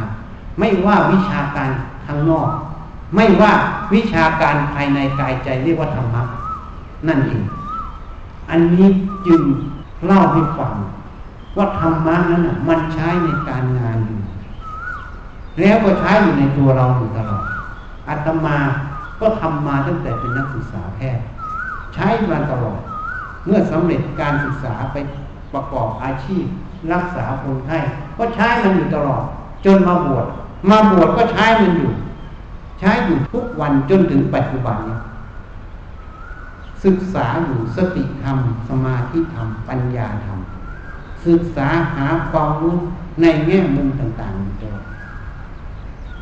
[0.59, 1.70] ไม่ว่าวิชาการ
[2.07, 2.49] ทางนอก
[3.14, 3.53] ไม่ว่า
[3.95, 6.22] วิชาการภายในกายใจเรียกว่าธรรมะ
[7.09, 7.43] นั่นเอง
[8.51, 8.89] อันนี้
[9.26, 9.43] จึง
[10.07, 10.74] เล่าให้ฟัง
[11.57, 14.21] ว่าธรรมะนั้นมันใช้ในการงานอยู่
[15.61, 17.45] แล้วก็ใช้อยู่ในตัวเราอยู่ตลอด
[18.09, 18.59] อาตมา
[19.21, 21.25] ก็ทำมาตั้งแต่เป็นนักศึกษาแพทย์
[21.95, 22.81] ใช้มาตลอด
[23.45, 24.97] เมื่อสำเร็จการศึกษาไป
[25.53, 26.45] ประกอบอาชีพ
[26.93, 27.79] รักษาคนไข้
[28.19, 29.23] ก็ใช้มันอยู่ตลอด
[29.65, 30.27] จนมาบวช
[30.71, 31.91] มาบวชก็ใช้มันอยู่
[32.81, 34.97] ใช้อยู่ทุกวันจนถึงปัจจุบันนี้
[36.85, 38.39] ศึกษาอยู่สติธรรม
[38.69, 40.39] สมาธิธรรม ปัญญาธรรม
[41.25, 42.77] ศึกษาหาความรู้
[43.21, 44.85] ในแง่มุมต่างๆอยู่ตลอด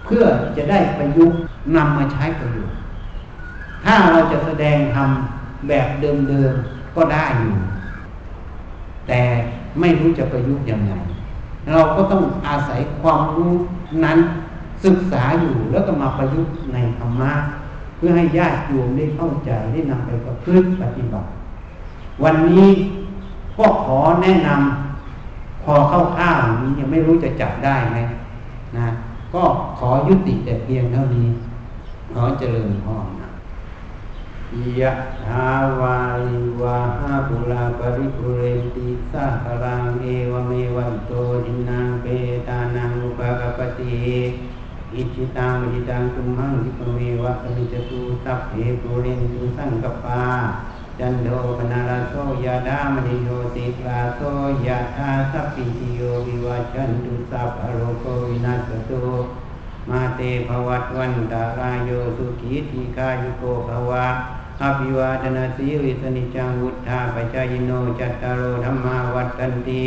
[0.05, 0.25] เพื่อ
[0.57, 1.39] จะได้ประยุกต์
[1.77, 2.77] นำมาใช้ประโยชน์
[3.85, 7.55] ถ้าเราจะแสดงทำแบบเดิมๆก็ได้อยู่
[9.09, 9.21] แต่
[9.81, 10.93] ไม่รู้จะประยุกต์ยังไง
[11.73, 13.53] เราก็ต้องอาศัยความรู้
[14.05, 14.19] นั้น
[14.85, 17.33] ศึกษาอยู่แล้วก็มาประยุกต์ในธรรมะ
[17.97, 21.29] เพื่อให้ญาติโยมได้เข้าใจได้นำไปประพฤติปฏิบัติ
[22.23, 22.71] วันนี้
[23.57, 27.99] ก็ขอแนะนำพอเข้าข้าวนี้ยังไม่รู้จะจับได้ไหม
[28.77, 28.87] นะ
[29.35, 29.43] ก็
[29.79, 31.29] ขอยุติแต่เพียงเท่านี้
[32.13, 33.31] ขอเจริญพรนะ
[34.81, 34.93] ยะ
[35.25, 35.49] ทา
[35.81, 35.97] วา
[36.29, 41.13] ลิวาหาปุลาปริปุเรนติสาครังเอวเมวันโต
[41.47, 42.07] จินังเป
[42.49, 43.97] ตานังอุปกปติ
[44.95, 48.53] อิจิตังอิตังตุมังทิปเมวะปมิจตุสัพเพ
[48.83, 50.23] ปุเรนตุสังกปา
[50.99, 51.29] จันโด
[51.59, 52.15] ปนารโส
[52.45, 54.21] ยาดามณิโยติลาโส
[54.67, 59.05] ยาธาสัพพิติโยวิวัชันตุสัพพโรโควินัสตุ
[59.91, 64.07] มาเตภวัตวันตารายโยสุขีติกายุโกภวะ
[64.63, 67.71] อภิวาทนาสีริสนิจังวุฒาปจายโน
[68.01, 69.83] จัตตารโอธรรมาวัตันติ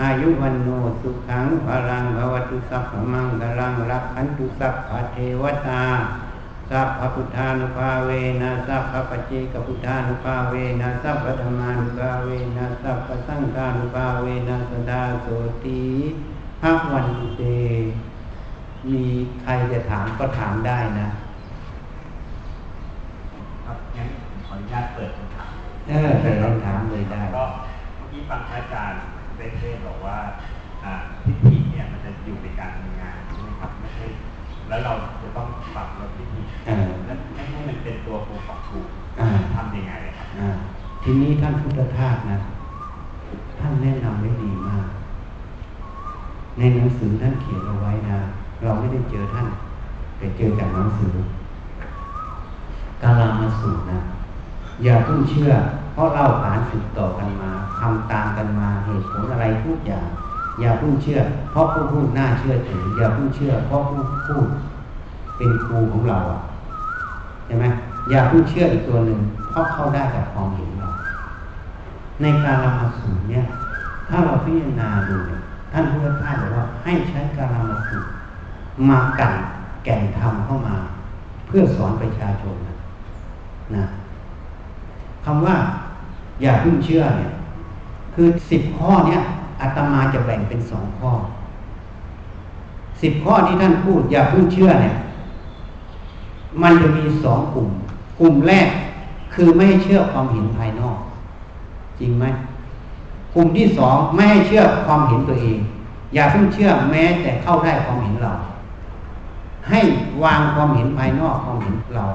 [0.00, 0.68] อายุวันโน
[1.00, 5.82] สุขังพลังภวตุสัพพมังกลังรักขันตุสัพพเทวตา
[6.70, 8.10] สัพพพุทธานุภาเว
[8.42, 15.26] นะสัพพปเจกพุทธานุภาเวนะสัพพธรรมานุภาเวนะสัพพสังฆานุภาเวนะสดาโส
[15.64, 15.82] ตี
[16.62, 17.06] ภาควัน
[17.36, 17.42] เต
[18.86, 19.04] มี
[19.42, 21.08] ใครจะถามก็ถามได้นะ
[23.64, 24.08] ครับงั้น
[24.46, 25.50] ขออนุญาตเปิดคำถาม
[25.88, 27.44] เออเปิดคำถามเลยได้ก็
[27.96, 29.00] เมื่อกี้ฟังอาจารย์
[29.36, 30.16] เบสบอกว่า
[30.84, 30.92] อ่า
[31.24, 32.70] ทิฏฐิเนี่ยมันจะอยู่ในการ
[34.68, 34.92] แล้วเรา
[35.22, 38.78] จะต้องปรับลดทิฏฐิเออแล้วไม่ให้มันเป็นตัวครูของครู
[39.20, 40.48] อ่าทำยังไงครับอ่า
[41.02, 42.38] ทีนี้ท่านพุทธทาสนะ
[43.60, 44.86] ท่านแนะนำไว้ดีมาก
[46.58, 48.18] ในหนังสือท่านเขียนเอาไว้นะ
[48.62, 49.46] เราไม่ได้เจอท่าน
[50.18, 51.14] แต่เจอจากหนังสือ
[53.02, 54.00] กาลามาสูตรนะ
[54.82, 55.52] อย่าเพิ่งเชื่อ
[55.92, 60.08] เพราะเล่าขานสืบต่อกันมาทำตามกันมาเหตุผลอะไรทุกอย่าง
[60.60, 64.46] อย่าเพิ่งเชื่อ เพราะผู้พูดน่าเชื่อถืออย่าเพิ่งเชื่อ เพราะผู้พูด
[65.36, 66.40] เป็นครูของเราอะ
[67.46, 67.64] ใช่ไหม
[68.10, 69.18] อย่าเพิ่งเชื่ออีกตัวหนึ่ง
[69.50, 70.88] เพราะเข้าได้จากความเห็นเรา
[72.22, 73.44] ในการละมาสูตรเนี่ย
[74.08, 75.40] ถ้าเราพิจารณาดูเนี่ย
[75.72, 78.08] ท่านพุทธทาสบอกว่าให้ใช้การละมาสูตร
[78.90, 79.32] มากัน
[79.84, 80.76] แก่นธรรมเข้ามา
[81.46, 82.76] เพื่อสอนประชาชนนะ
[83.74, 83.84] นะ
[85.24, 85.56] คำว่า
[86.42, 87.30] อย่าเพิ่งเชื่อเนี่ย
[88.14, 89.22] คือสิบข้อเนี้ย
[89.60, 91.12] อาตมาจะแบ่งเป็นสองข้อ
[93.02, 94.94] สิบข้อที่ท่านพูดอย่าเพิ่งเชื่อเนี่ย
[96.62, 97.68] มันจะมีสองกลุ่ม
[98.20, 98.68] กลุ่มแรก
[99.34, 100.98] คือไม่ให้เชื่อความเห็นภายนอก
[102.00, 102.24] จริงไหม
[103.34, 105.58] กลุ่มที่สองไม่ให้เชื่อความเห็นตัวเอง
[106.14, 108.32] อย่าเพิ่งเชื่อแม้แต่เข้าได้ความเห็นเรา
[109.70, 109.80] ให้
[110.22, 112.06] วางความเห็นภายนอกความเห็นเรา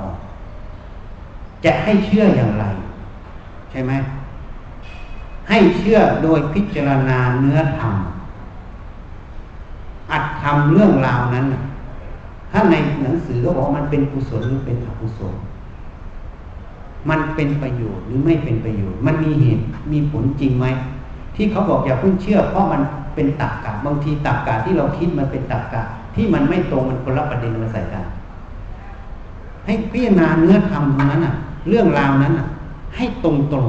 [1.66, 2.66] จะให้เชื่ออย่างไร
[3.72, 3.92] ใช่ไหม
[5.50, 7.96] ให้เชื่อโดยพิจารณาเนื้อธรรม
[10.12, 11.46] อัดทำเรื่องราวนั้น
[12.52, 15.34] ถ้าในหนังสือก็บอกมันเป็นกุศลหรือเป็นอกุศล
[17.10, 20.66] มันเป็นประโยชน์หรือไม่เป็นประโยชน์ มันมีเหตุมีผลจริงไหม
[21.36, 22.82] ที่เขาบอกอย่าเพิ่งเชื่อ เพราะมัน
[23.16, 25.82] เป็นตักกะบางทีตักกะที่เราคิดมันเป็นตักกะ
[26.16, 28.06] ที่มันไม่ตรงมันคนละประเด็นมาใส่กัน
[29.66, 31.36] ให้พิจารณาเนื้อธรรมนั้นอะ
[31.70, 32.48] เรื่องราวนั้นอะ
[32.96, 33.68] ให้ตรงตรง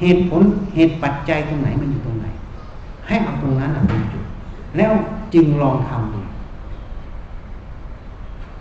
[0.00, 0.42] เหตุผล
[0.74, 2.26] เหตุปัจจัยตรงไหนมันอยู่ตรงไหน
[3.06, 4.24] ให้เอาตรงนั้นเป็นจุด
[4.76, 4.92] แล้ว
[5.34, 6.20] จึงลองทำดู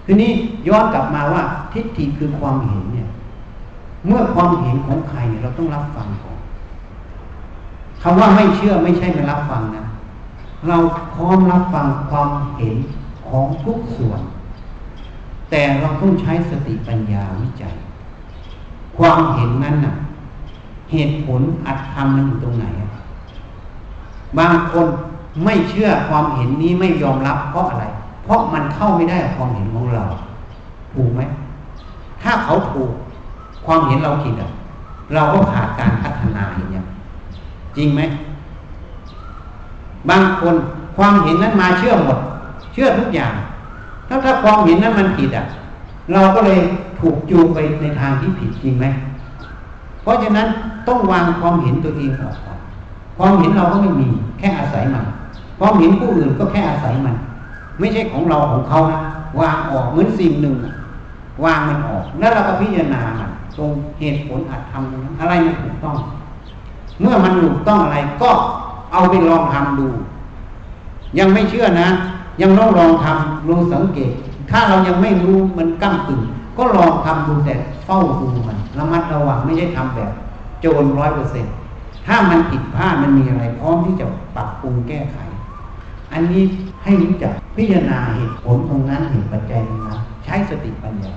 [0.05, 0.31] ทีนี้
[0.67, 3.07] ย้อนกลับมาว่า ทิฏฐิคือความเห็นเนี่ย
[4.07, 6.39] เมื่อความเห็นของใครเราต้องรับฟังก่อน
[8.01, 9.83] คำว่าไม่เชื่อไม่ใช่ไม่รับฟังนะ
[10.67, 10.77] เรา
[11.13, 12.75] พร้อมรับฟังความเห็น
[13.27, 14.21] ของทุกส่วน
[15.49, 17.75] แต่เราต้องใช้สติปัญญาวิจัย
[18.97, 19.95] ความเห็นนั้นน่ะ
[20.93, 22.65] เหตุผลอัตธรรมมันอยู่ตรงไหน
[24.39, 24.85] บางคน
[25.43, 27.85] ไม่เชื่อความเห็นนี้ไม่ยอมรับเพราะอะไร
[28.23, 30.03] เพราะมันเข้าไม่ได้ความเห็นของเรา
[30.93, 31.21] ถูกไหม
[32.21, 32.91] ถ้าเขาถูก
[33.65, 34.51] ความเห็นเราผิดอะ
[35.13, 36.81] เราก็ขาดการพัฒนาอย่างนี้
[37.77, 38.01] จริงไหม
[40.09, 40.55] บางคน
[40.97, 42.17] ความเห็นนั้นมาเชื่อหมด
[42.73, 43.33] เชื่อทุกอย่าง
[44.07, 45.45] ถ้าถ้าความเห็นนั้นมันผิดอะ
[46.13, 46.59] เราก็เลย
[46.99, 48.85] ถูกจูงไปในทางที่ผิดจริงไหม
[50.03, 50.47] เพราะฉะนั้น
[50.87, 52.59] ต้องวางความเห็นตัวเองออกก่อน
[53.17, 54.07] ความเห็นเราก็ไม่มี
[54.39, 55.05] แค่อาศัยมัน
[55.59, 57.15] ความเห็นผู้อื่นก็แค่อาศัยมัน
[57.79, 58.99] ไม่ใช่ของเราของเขานะ
[59.39, 60.55] วางออกเหมือนสิ่งหนึ่ง
[61.45, 65.95] วางมันออกแล้วเราก็พิจารณามันตรงเหตุผลอัดทำตรงนั้นอะไรมันถูกต้อง
[67.01, 68.31] เมื่อมันถูกต้องอะไรก็
[68.93, 69.87] เอาไปลองทำดู
[71.19, 71.87] ยังไม่เชื่อนะ
[72.41, 74.11] ยังต้องลองทำลองสังเกต
[74.51, 76.21] ถ้าเรายังไม่รู้มันกั้มกึ่ง
[76.57, 80.11] ก็ลองทำดูแต่เฝ้าดูมันระมัดระวังไม่ใช่ทำแบบ
[80.61, 81.45] โจรร้อยเปอร์เซ็น
[82.07, 85.17] ถ้ามันผิดพลาดมันมีอะไรพร้อมที่จะปรับปรุงแก้ไข
[86.13, 86.43] อันนี้
[86.83, 91.13] ให้รู้จักพิจารณาเหตุผลตรงนั้นเหตุปัจจัยตรงนั้นใช้สติปัญญา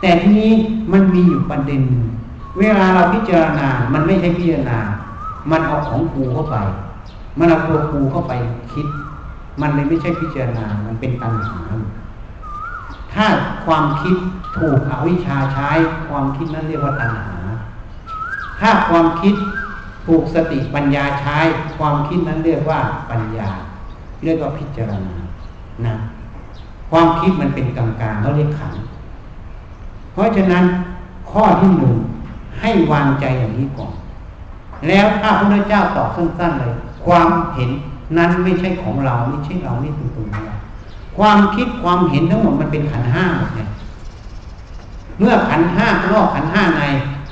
[0.00, 0.52] แต่ทีนี้
[0.92, 2.06] มันมีอยู่ประเด็นหนึ่ง
[2.58, 4.78] เวลาเราพิจารณา มันไม่ใช่พิจารณา
[5.50, 6.56] มันเอาของกูเข้าไป
[7.38, 8.32] มันเอาตัวกูเข้าไป
[8.72, 8.86] คิด
[9.60, 11.58] มันเลยไม่ใช่พิจารณา มันเป็นตัณหา
[13.14, 13.26] ถ้า
[13.66, 14.16] ความคิด
[14.58, 15.70] ถูกอวิชชาใช้
[16.08, 17.38] ความคิดนั้นเรียกว่าตัณหา
[18.60, 19.34] ถ้าความคิด
[20.06, 21.38] ถูกสติปัญญาใช้
[21.78, 22.80] ความคิดนั้นเรียกว่า
[23.10, 23.48] ปัญญา
[24.24, 25.14] เรียกว่าพิจารณา
[25.86, 25.94] นะ
[26.90, 28.72] ความคิดมันเป็นกลางๆเขาเรียกขัน
[30.12, 30.64] เพราะฉะนั้น
[31.30, 31.94] ข้อที่หนึ่ง
[32.60, 33.92] ให้วางใจอย่างนี้ก่อน
[34.88, 36.72] แล้วถ้าพระเจ้าตอบสั้นๆเลย
[37.06, 37.70] ความเห็น
[38.16, 40.42] นั้นไม่ใช่ของเรา ไม่ใช่เรา นี่คือตัวเรา
[41.18, 43.68] ความคิดความเห็นทั้งหมดมันเป็นขันห้าเนี่ย
[45.18, 46.82] เมื่อขันห้านอกขันห้าใน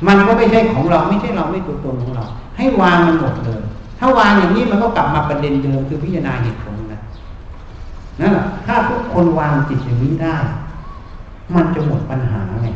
[0.06, 2.24] มันก็ไม่ใช่ของเราไม่ใช่เราไม่ตัวตนของเรา
[2.56, 3.60] ให้วางมันหมดเลย
[3.98, 7.00] ถ้าวางอย่างนี้มันก็กลับมาประเด็นเดิมคือพิจารณาเหตุผลนะ
[8.20, 10.36] นั่นแหละถ้าทุกคนวางจิตอย่างนี้ได้
[11.54, 12.68] มันจะหมดปัญหาไง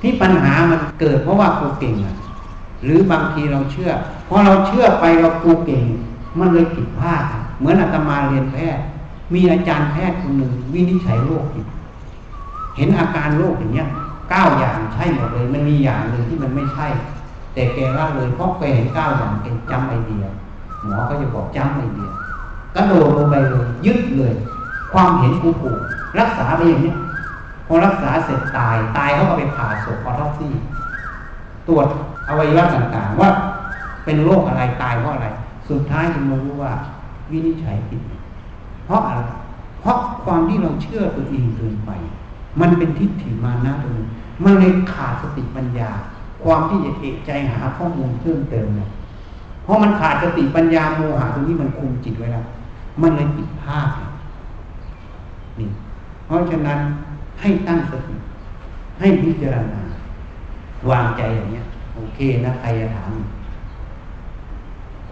[0.00, 2.16] ที่ปัญหามันเกิดเพราะว่ากูเก่งอะ
[2.84, 3.90] หรือบางทีเราเชื่อ
[4.28, 5.84] พอเราเชื่อไปเรากูเก่ง
[6.38, 7.22] มันเลยผิดพลาด
[7.58, 8.84] เหมือนอาตมาเรียนแพทย์
[9.32, 11.66] มีอาจารย์แพทย์คนหนึ่งวินิจฉัยโรคผิด
[12.76, 13.88] เห็นอาการโรคอย่างเงี้ย
[14.30, 16.86] เก้าอย่างใช่หมดเลย มันมีอย่างหนึ่งที่มันไม่ใช่
[17.54, 20.24] แต่แกละเลยเพราะแกเห็นเก้าอย่างแก jump idea
[20.84, 22.10] หมอก็จะบอก jump idea
[22.76, 24.34] กระโดดลงไปเลยยึดเลย
[24.92, 25.78] ความเห็นกูถูก
[26.20, 26.96] รักษาไปอย่างเนี้ย
[27.66, 30.52] พอรักษาเสร็จตายตายเขาก็ไปผ่าศพ autopsy
[31.68, 31.86] ตรวจ
[32.28, 33.30] อวัยวะต่างๆ ว่า
[34.04, 35.28] เป็นโรคอะไรตายเพราะอะไร
[35.68, 36.72] สุดท้ายจึงมารู้ว่า
[37.30, 38.00] วินิจฉัยผิด
[38.84, 39.22] เพราะอะไร
[39.80, 41.90] เพราะความที่เราเชื่อตัวเองเกินไป
[42.60, 44.06] มันเป็นทิฏฐิมานะตัวนึง
[44.44, 45.90] มันเลยขาดสติปัญญา
[46.44, 48.88] ความที่จะเอกใจหาข้อมูลเพิ่มเติมเนี่ย
[49.62, 52.44] เพราะมันขาดสติปัญญาโมหะตรงนี้มันคุมจิตไว้แล้ว
[53.02, 53.88] มันเลยผิดพลาด
[55.60, 55.68] นี่
[56.26, 56.78] เพราะฉะนั้น
[57.40, 58.14] ให้ตั้งสติ
[59.00, 59.80] ให้พิจารณา
[60.90, 61.64] วางใจอย่างเนี้ย
[61.94, 63.10] โอเคนะใครจะถาม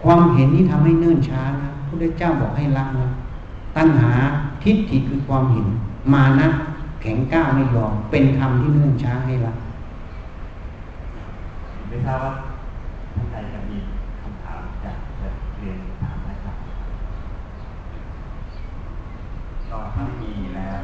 [0.01, 3.07] ความเห็นนี้ทำให้เนิ่นช้านะพระเจ้าบอกให้ละนะ
[3.75, 4.11] ตัณหา
[4.63, 5.67] ทิฏฐิคือความเห็น
[6.13, 6.47] มานะ
[7.01, 9.53] แข็งก้าวไม่ยอม เป็นธรรมที่เนื่นช้าให้ละ
[11.87, 12.31] ไม่ทราบว่า
[13.15, 13.77] ท่านใดจะมี
[14.21, 14.97] คำถามจาก
[15.59, 16.55] เรียนถามนะครับ
[19.69, 20.79] ก็ถ้ามีแล้ว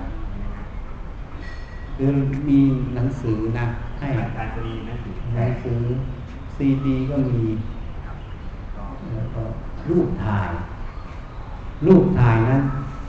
[1.96, 2.12] คือ
[2.50, 2.60] มี
[2.96, 3.66] หนังสือนะ
[4.00, 5.82] ให้การซีหนังสือหนังสือ
[6.56, 7.44] ซีดีก็มี
[9.14, 9.44] แล้วก็
[9.90, 10.50] รูปถ่าย
[11.86, 12.62] รูปถ่ายนั้น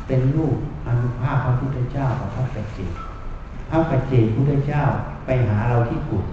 [0.07, 0.55] เป็นรูป
[0.87, 2.93] อนุภาพพระพุทธเจ้ากับพระปัจเจก
[3.71, 4.83] พระปัจเจกพุทธเจ้า
[5.25, 6.25] ไปหาเราที่กุฏ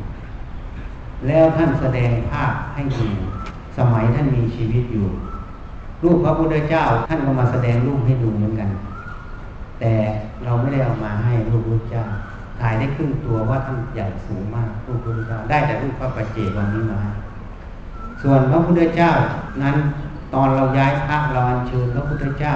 [1.27, 3.07] แล้วท่านแสดงภาพให้ดู
[3.77, 5.07] สมัยท่านมีชีวิตอยู่
[6.03, 8.69] รูปพระพุทธเจ้าท่านก็มาแสดงรูปให้ดูเหมือนกัน
[9.79, 9.93] แต่
[10.43, 12.05] เราไม่ได้เอามาให้รูปพระเจ้า
[12.59, 17.01] ถ่ายได้ครึ่งตัวว่าท่านใหญ่สูงมากรูปพระพุทธเจ้าได้แต่รูปพระปัจเจกวันนี้มา
[18.21, 19.11] ส่วนพระพุทธเจ้า
[19.63, 19.75] นั้น
[20.33, 22.55] ตอนเราย้ายพระเราอัญเชิญพระพุทธเจ้า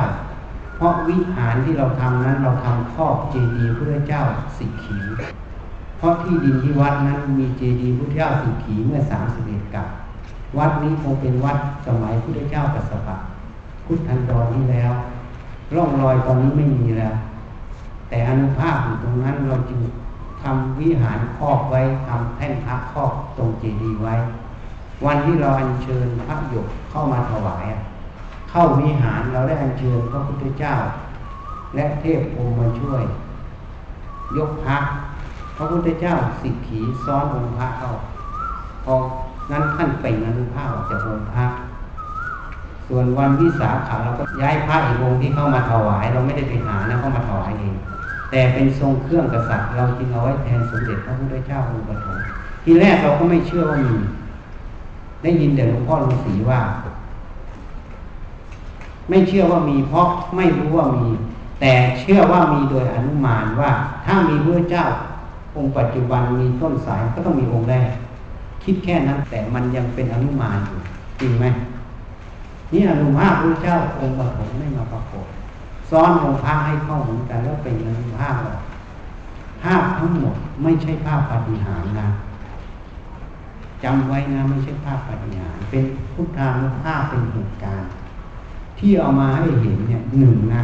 [0.76, 4.22] เพราะวิหารที่เราทำนั้นเราทำครอบเจดีย์พระพุทธเจ้า
[4.57, 4.97] สิกขี
[5.97, 9.88] เพราะที่ดินที่วัดนั้นมีเจดีย์พุทธเจ้าสุขีเมื่อสามสิบเอ็ดกับ
[10.57, 11.57] วัดนี้คงเป็นวัด
[11.88, 13.17] สมัยพุทธเจ้ากัสปะ
[13.86, 14.91] พุทธันดรนี้แล้ว
[15.76, 17.15] ร่องรอยตอนนี้ไม่มีแล้ว
[18.09, 19.80] แต่อนุภาพอยู่ตรงนั้นเราจึง
[20.41, 24.15] ทำวิหารครอบไว้ทำแท่นพระครอบตรงเจดีย์ไว้
[25.06, 27.66] วันที่เราอัญเชิญพระหยกเข้ามาถวาย
[28.49, 30.76] เข้าวิหารเราได้อัญเชิญพระพุทธเจ้า
[31.76, 33.04] และเทพองค์มาช่วย
[34.38, 34.78] ยกพระ
[35.58, 37.91] พระพุทธเจ้าสิกขีซ้อนองค์พระเข้า
[38.86, 38.95] พอ
[39.52, 41.45] นั้นท่านเป่งอนุภาพออกจากองค์พระ
[42.88, 47.76] ส่วนวันวิสาขาเราก็ย้ายพระอีกองค์ที่เข้ามาถวาย เราไม่ได้ไปหานะเข้ามาถวายเอง
[48.32, 52.18] แต่เป็นทรงเครื่องกษัตริย์ เราจึงเอาไว้แทนสมเด็จพระพุทธเจ้าองค์ปฐม
[52.64, 53.95] ทีแรกเราก็ไม่เชื่อว่ามี
[55.24, 56.61] ได้ยินแต่หลวงพ่อฤาษีว่า
[59.09, 61.05] ไม่เชื่อว่ามีเพราะไม่รู้ว่ามี
[61.61, 63.72] แต่เชื่อว่ามีโดยอนุมานว่า
[64.05, 64.86] ถ้ามีพระเจ้า
[65.55, 67.89] องค์ปัจจุบันมีต้นสายก็ต้องมีองค์แรก
[68.63, 70.80] คิดแค่นั้นแต่มันยังเป็นอนุมานอยู่
[71.19, 71.45] จริงไหม
[72.72, 75.26] นี่อนุภาพพระเจ้าองค์ปฐมไม่มาปรากฏ
[75.89, 78.55] ซ้อนองค์พระให้เข้าเหมือนกันแล้วเป็นอนุภาพหรอ
[79.63, 82.07] ภาพทั้งหมดไม่ใช่ภาพปฏิหารนะ
[83.84, 87.89] จำไว้นะไม่ใช่ภาพปฏิหารเป็นพุทธานุภาพเป็นเหตุการณ์
[88.79, 90.61] ที่เอามาให้เห็นเนี่ยหนึ่งนะ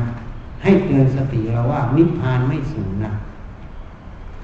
[0.63, 3.11] ให้เตือนสติเราว่า นิพพานไม่สูญนะ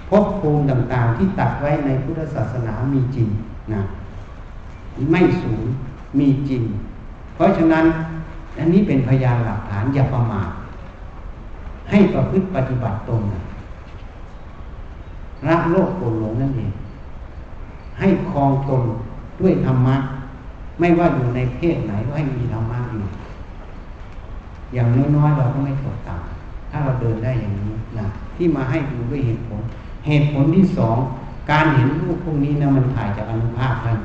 [0.09, 3.27] ภพภูมิต่างๆ ที่ตัดไว้ในพุทธศาสนามีจริง
[3.73, 3.81] นะ
[5.11, 5.65] ไม่สูญ
[6.19, 6.63] มีจริง
[7.35, 7.85] เพราะฉะนั้น
[8.59, 10.49] อันนี้เป็นพยานหลักฐานอย่าประมาท
[11.89, 13.41] ให้ประพฤติปฏิบัติตนนะ
[15.47, 16.71] ละโลกโกรหลงนั่นเอง
[17.99, 18.83] ให้คลองตน
[19.41, 19.95] ด้วยธรรมะ
[20.79, 23.03] ไม่ว่าอยู่ในเพศไหนก็ให้มีธรรมะอยู่
[24.73, 29.61] อย่างน้อยๆเราก็ไม่ตกต่ำถ้าเราเดินได้อย่างนี้นะที่มาให้ดูด้วยเหตุผล
[30.07, 30.97] เหตุผลที่สอง
[31.51, 33.97] การเห็นรูปพวกนี้นะมันถ่ายจากอนุภาพท่าน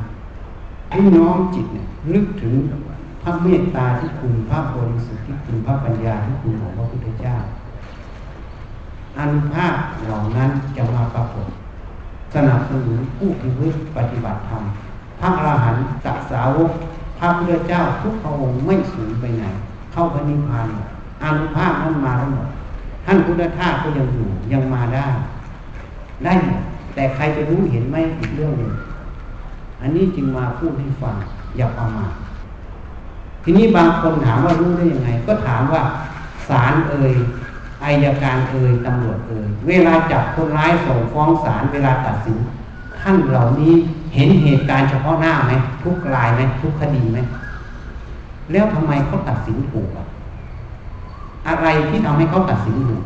[0.91, 2.55] ให้น้อมจิตเนี่ยลึกถึง
[3.23, 7.37] พระเมตตาที่คุณพระบริสุทธิ์ที่คุณพระปัญญาที่คุณของพระพุทธเจ้า
[9.19, 9.75] อนุภาพ
[10.05, 11.47] เหล่านั้นจะมาปรากฏ
[12.35, 14.63] สนับสนุนผู้ที่พึ่ปฏิบัติธรรม
[15.21, 16.71] พระอรหันต์สักสาวก
[17.19, 19.45] พระพุทธเจ้าทุกพระองค์ไม่สูญไปไหน
[19.93, 20.67] เข้าพระนิพพาน
[21.25, 22.49] อนุภาพนั้นมาทั้งหมด
[23.05, 25.07] ท่านพุทธทาสก็ยังอยู่ยังมาได้
[26.25, 26.33] ได้
[26.95, 28.73] แต่ใครจะรู้เห็นไหมอีกเรื่องหนึ่ง
[29.81, 31.17] อันนี้จึงมาพูดให้ฟัง
[31.57, 32.13] อย่าประมาท
[33.45, 35.83] ทีนี้บางคนถามว่ารู้ได้ยังไง ก็ถามว่า
[36.49, 37.15] ศาลเอ่ย
[37.85, 42.39] อายการเอ่ยตำรวจเอ่ยเวลาจับคนร้ายส่งฟ้องศาลเวลาตัดสิน
[43.01, 43.73] ท่านเหล่านี้
[44.15, 45.53] เห็นเหตุการณ์เฉพาะหน้าไหม
[45.83, 47.19] ทุกรายไหมทุกคดีไหม
[48.53, 50.07] แล้วทำไมเขาตัดสินถูกอะ
[51.49, 53.03] อะไรที่ทำให้เขาตัดสินถูก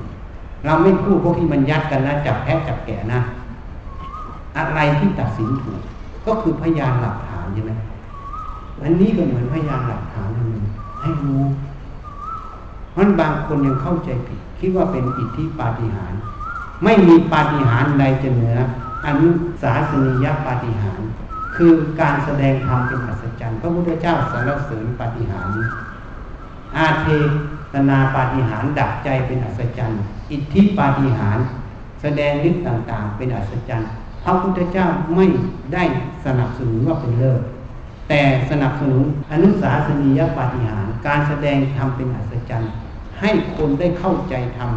[0.66, 3.20] เราไม่พูดพวกที่มันยัดกันนะจับแพะจับแกะนะ
[4.58, 5.80] อะไรที่ตัดสินถูก
[6.26, 7.72] ก็คือพยานหลักฐานใช่ไหม
[8.82, 10.50] อันนี้ก็เหมือนพยานหลักฐานหนึ่ง
[11.00, 11.42] ให้รู้
[12.93, 16.20] เพราะบางคนยังเข้าใจผิด คิดว่าเป็นอิทธิปาฏิหาริย์
[16.84, 18.57] ไม่มีปาฏิหาริย์ใดจะเหนือ
[19.07, 19.28] อนุ
[19.62, 21.11] สาสนียปาฏิหาริย์
[21.57, 25.70] คือการแสดงธรรมเป็นอัศจรรย์พระพุทธเจ้าสรรเสริญปาฏิหาริย์
[26.76, 27.07] อาเท
[27.72, 30.01] ตนาปาฏิหาริย์ดับใจเป็นอัศจรรย์
[30.32, 31.47] อิทธิปาฏิหาริย์
[32.03, 33.90] แสดงฤทธิ์ต่างๆ เป็นอัศจรรย์
[34.24, 35.26] พระพุทธเจ้าไม่
[35.74, 35.84] ได้
[36.24, 37.40] สนับสนุนว่าเป็นเลิศ
[38.09, 38.20] แต่
[38.51, 42.72] สนับสนุนอนุสาสนียปาฏิหาริย์การแสดงธรรมเป็นอัศจรรย์
[43.22, 44.70] ให้คนได้เข้าใจธรรม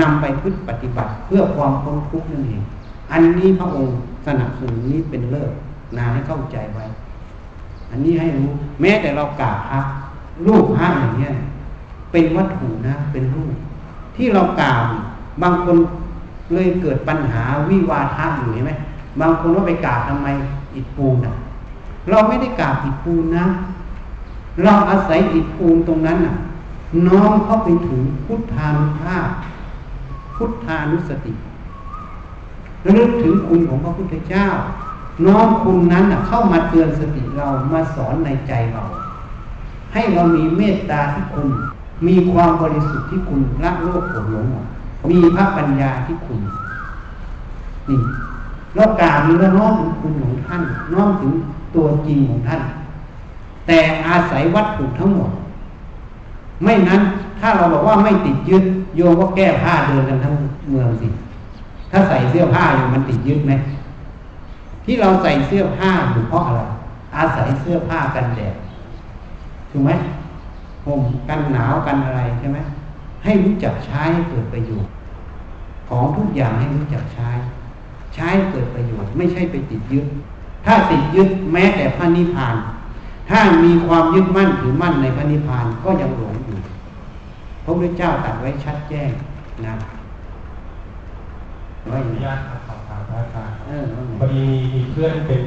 [0.00, 2.62] นำไปพึ่ปฏิบัติเพื่อความพ้นทุกข์นั่นเอง
[3.12, 5.52] อันนี้พระองค์สนับสนุนนี้เป็นเลิศ
[5.96, 6.84] นาให้เข้าใจไว้
[7.90, 9.80] อันนี้ให้รู้ แม้แต่เรากราบพระ
[10.46, 11.32] รูปพระอย่างเนี้ย
[12.12, 13.54] เป็นวัตถุนะเป็นรูป
[14.16, 14.82] ที่เรากราบ
[15.42, 15.76] บางคน
[16.52, 18.72] เลยเกิดปัญหาวิวาทะอยู่เห็นไหม
[19.20, 20.28] บางคนว่าไปกราบทำไม
[20.74, 21.34] อิฐปูนอะ
[22.10, 23.46] เราไม่ได้กราบอิฐปูนนะ
[24.64, 26.34] เราอาศัยอิฐปูนตรงนั้นอะ
[27.06, 29.28] น้อมเข้าไปถึงพุทธานุภาพ
[30.36, 31.32] พุทธานุสติ
[32.84, 34.46] ระลึกถึงคุณของพระพุทธเจ้า
[35.26, 38.82] น้อมคุณนั้นเข้ามาเตือนสติเรามาสอนในใจเรา
[39.92, 41.48] ให้เรามีเมตตาที่คุณ
[42.06, 44.46] มีความบริสุทธิ์ที่คุณละโลกโกรหลง
[45.10, 46.40] มีพระปัญญาที่คุณ
[47.88, 48.00] นี่
[48.74, 51.32] เรากล่าวมีแล้วน้อมถึงคุณของท่าน น้อมถึง
[51.74, 52.62] ตัวจริงของท่าน
[53.66, 55.30] แต่อาศัยวัตถุทั้งหมด
[56.62, 57.00] ไม่นั้น
[57.40, 58.64] ถ้าเราบอกว่าไม่ติดยึด
[58.96, 60.34] โยมก็แก้ผ้าเดินกันทั้ง
[60.70, 61.06] เมืองสิ
[61.90, 63.52] ถ้าใส่เสื้อผ้าอยู่มันติดยึดไหม
[64.84, 66.62] ที่เราใส่เสื้อผ้าอยู่เพราะอะไร
[67.16, 68.54] อาศัยเสื้อผ้ากันแดด
[69.70, 69.90] ถูกไหม
[70.86, 72.58] ห่มกันหนาวกันอะไรใช่ไหม
[73.24, 74.92] ให้รู้จักใช้เกิดประโยชน์
[75.88, 77.30] ของทุกอย่างให้รู้จักใช้
[78.14, 80.06] ใช้เกิดประโยชน์ไม่ใช่ไปติดยึด
[80.64, 82.54] ถ้าติดยึดแม้แต่พระนิพพาน
[83.28, 86.58] ถ้ามีความยึดมั่นถือมั่นในพระนิพพานก็ยังหลงอยู่
[87.64, 89.10] พระพุทธเจ้าตรัสไว้ชัดแจ้ง
[89.66, 89.74] นะ
[91.90, 93.56] ว่าอนุญาตสอบถามพระอาจารย์
[94.18, 94.42] พอดี
[94.74, 95.42] มีเพื่อนเป็น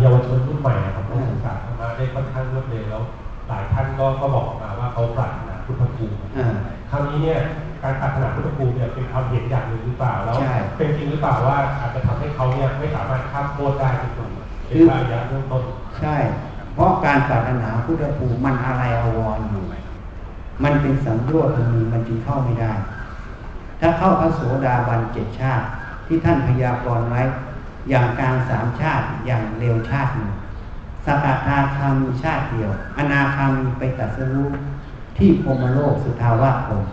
[0.00, 3.02] เยาวชนรุ่นใหม่ครับเขาศึกษาธรรมะได้ค่อนข้างรวดเร็วแล้ว
[3.48, 6.16] หลายท่านก็ก็บอกมาว่าเขาปรารถนาพุทธภูมิ
[6.90, 7.40] คราวนี้เนี่ย
[7.82, 10.36] การปรารถนาพุทธภูมิเนี่ยเป็นความเห็นอย่างหนึ่งหรือเปล่าแล้ว
[10.76, 14.28] เป็นจริงหรือเปล่าว่าอาจจะทำให้เขาเนี่ยไม่สามารถข้ามโทษได้เป็นคน
[14.66, 15.62] เป็นระยะเริ่มต้น
[16.02, 16.16] ใช่
[16.76, 19.64] เพราะการปรารถนาพุทธภูมิมันอะไรอววรอยู่
[20.64, 22.72] มันเป็นสังโยชน์มันมีมันจึงเข้าไม่ได้
[23.80, 25.64] ถ้าเข้าพระโสดาบันเจ็ดชาติ
[26.06, 27.22] ที่ท่านพยากรณ์ไว้
[27.88, 30.32] อย่างกลางสามชาติอย่างเร็วชาติหนึ่ง
[31.04, 34.48] สกทาคามีชาติเดียว อนาคามีไปตัดสรู้
[35.18, 36.84] ที่พมโลกสุทาวาสพรม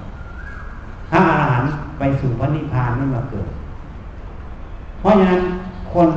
[1.09, 3.49] พระอรหันต์ไปสู่พระนิพพานไม่มาเกิด
[4.99, 5.41] เพราะฉะนั้น
[5.93, 6.09] คน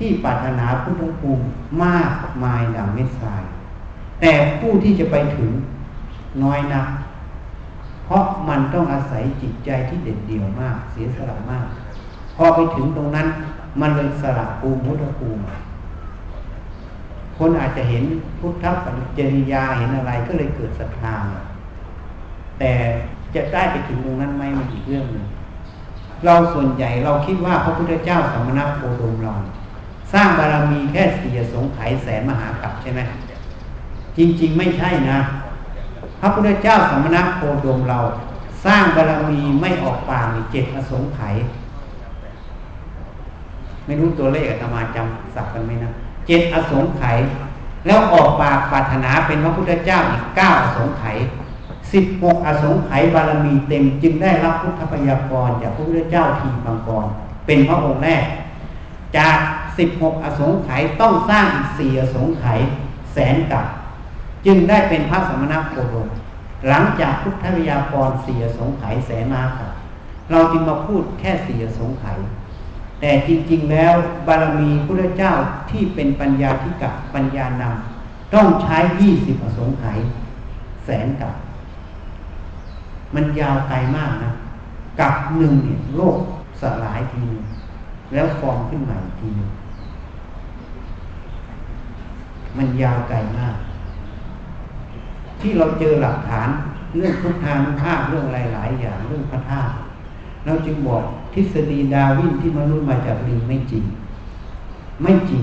[0.00, 1.44] ที่ปรารถนาพุทธภูมิ
[1.84, 2.12] มาก
[2.44, 3.42] มายดังเม็ดทราย
[4.20, 5.50] แต่ผู้ที่จะไปถึง
[6.42, 6.86] น้อยนัก
[8.04, 11.64] เพราะมันต้องอาศัยจิตใจที่เด็ดเดี่ยวมาก เสียสละมาก
[12.36, 13.26] พอไปถึงตรงนั้น
[13.80, 15.42] มันเลยสละภูมิพุทธภูมิ
[17.38, 18.04] คนอาจจะเห็น
[18.38, 21.14] พุทธปฏิจริยาเห็นอะไรก็เลยเกิดศรัทธา
[22.58, 22.72] แต่
[23.34, 25.26] จะได้ไปถึงตรงนั้นไหมมันอีกเรื่องหนึ่ง
[26.24, 29.32] เราส่วนใหญ่เราคิดว่าพระพุทธเจ้าสมณโคดมเรา
[30.12, 33.00] สร้างบารมีแค่สี่สงไขยแสนมหากรัปใช่ไหม
[34.16, 35.18] จริง ๆ ไม่ใช่นะ
[36.20, 37.98] พระพุทธเจ้าสมณะโคดมเรา
[38.64, 41.34] สร้างบารมีไม่ออกปากเจ็ดอสงไขย
[43.86, 45.90] ไม่รู้ตัวเลขอาตมาจำสับกันไหมนะ
[46.26, 47.18] เจ็ดอสงไขย
[47.86, 51.16] แล้วออกปากปรารถนาเป็นพระพุทธเจ้าอีกเก้าอสงไขย
[51.92, 57.06] สิบหกอสงไขยบารมีเต็มจึงได้รับพุทธพยากรจากพระพุทธเจ้าทีบังกร
[57.46, 58.22] เป็นพระองค์แรก
[59.16, 59.36] จาก
[59.80, 62.60] สิบหกอสงไขยต้องสร้างอีกสี่อสงไขย
[63.12, 63.66] แสนกับ
[64.46, 66.08] จึงได้เป็นพระสมณโคดม
[66.68, 69.70] หลังจากพุทธพยากรสี่อสงไขยแสนมาครับ
[70.30, 72.18] เราจึงมาพูดแค่สี่อสงไขย
[73.00, 73.94] แต่จริง ๆ แล้ว
[74.26, 75.32] บารมีพระเจ้า
[75.70, 79.98] ที่เป็นปัญญาธิกับปัญญานำต้องใช้ยี่สิบอสงไขย
[80.84, 81.34] แสนกับ
[83.14, 84.30] มันยาวไกลมากนะ
[85.00, 86.18] กับหนึ่งเนี่ยโลก
[86.60, 87.26] สลายที
[88.12, 89.30] แล้วฟอร์มขึ้นใหม่ที
[92.56, 93.56] มันยาวไกลมาก
[95.40, 96.48] ที่เราเจอหลักฐาน
[96.96, 99.72] เรื่องพุทธานุภาพเรื่องหลาย ๆ อย่างเรื่องพระธาตุ
[100.44, 101.02] เราจึงบอก
[101.34, 103.84] ทฤษฎีดาวินที่มนุษย์มาจากลิงไม่จริง
[105.02, 105.42] ไม่จริง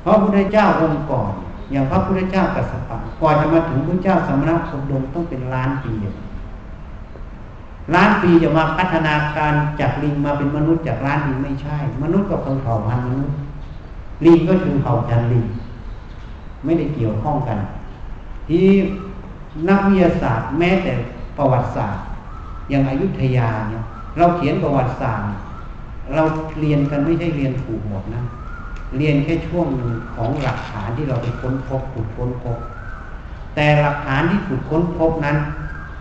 [0.00, 1.32] เพราะพระพุทธเจ้าองค์ก่อน
[1.70, 5.92] อย่างพระพุทธเจ้ากัสสปะกว่าจะมาถึงพระเจ้าสมณะโคดมต้องเป็นล้านปี
[7.94, 13.36] ล้านปีจะมาพัฒนาการจากลิงมาเป็นมนุษย์จากล้านปีไม่ใช่ มนุษย์กับคนเผ่าพันธุ์มนุษย์
[14.24, 15.46] ลิงก็คือเผ่าพันธุ์ลิง
[16.64, 17.58] ไม่ได้เกี่ยวข้องกัน
[18.48, 18.66] ที่
[19.68, 20.92] นักวิทยาศาสตร์แม้แต่
[21.36, 22.02] ประวัติศาสตร์
[22.70, 23.82] อย่างอายุทยาเนี่ย
[24.18, 25.26] เราเขียนประวัติศาสตร์
[26.14, 26.22] เรา
[26.60, 28.22] เรียนกันไม่ใช่เรียนถูกหมดนะ
[28.96, 32.58] เรียนแค่ช่วงหนึ่งของหลักฐานที่เราไปค้นพบขุดค้นพบ
[33.54, 35.36] แต่หลักฐานที่ขุดค้นพบนั้น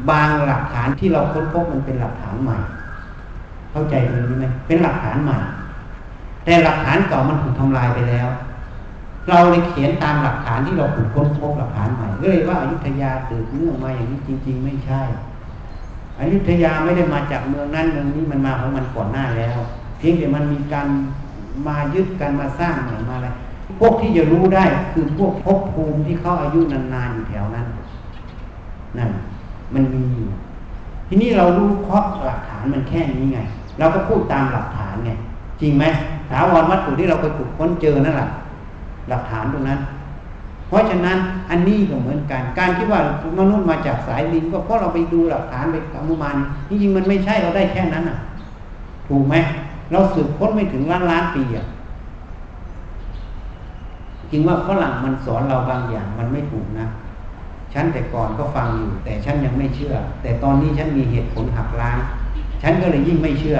[0.09, 2.57] บางหลักฐานที่เราค้นพบมันเป็นหลักฐานใหม่
[3.71, 5.37] เข้าใจตรงนี้ไหมเป็นหลักฐานใหม่
[6.45, 8.27] แต่หลักฐานเก่ามันถูกทำลายไปแล้ว
[9.29, 15.01] เราเลยเขียนตามหลักฐานที่เราขุดค้นพบหลักฐานใหม่เลยว่าอายุทยาเกิดเนื่องมาอย่างนี้จริง ๆ ไม่ใช่
[16.19, 19.57] อยุธยาไม่ได้มาจากเมืองนั้นเมืองนี้มันมาของมันก่อนหน้าแล้ว
[19.97, 20.87] เพียงแต่มันมีการ
[21.67, 23.29] มายึดกันมาสร้างใหม่มาอะไร
[23.79, 24.63] พวกที่จะรู้ได้
[24.93, 27.67] คือพวกภพภูมิที่เขาอายุนานๆอยู่แถวนั้น
[28.97, 29.09] นั่น
[29.73, 30.27] มันมีอยู่
[31.07, 33.39] ทีนี้เรารู้เพราะหลักฐานมันแค่นี้ไง
[33.79, 35.11] เราก็พูดตามหลักฐานไง
[35.61, 35.85] จริงไหม
[36.29, 38.27] ถาวรวัตถุที่เราไปขุดค้นเจอนั่นแหละ
[39.09, 39.79] หลักฐานตรงนั้น
[40.67, 41.17] เพราะฉะนั้น
[41.49, 42.99] อันนี้ก็เหมือนกัน การคิดว่า
[43.39, 46.35] มนุษย์มาจากสายลิงก็เพราะเราไปดูหลักฐานไปอนุมาน
[46.69, 48.17] จริงๆมันไม่ใช่เราได้แค่นั้นอะ
[49.07, 49.35] ถูกไหม
[49.91, 51.65] เราสืบค้นไม่ถึงล้านล้านปีอะ
[54.31, 56.85] จริงว่าฝรั่งมันสอนเราบางอย่างมันไม่ถูกนะ
[57.73, 61.97] ฉันแต่ก่อนก็ฟังอยู่ แต่ฉันยังไม่เชื่อ แต่ตอนนี้ฉันมีเหตุผลหักล้าง
[62.61, 63.57] ฉันก็เลยยิ่งไม่เชื่อ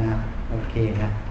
[0.00, 0.16] นะ
[0.50, 1.29] โอเคนะ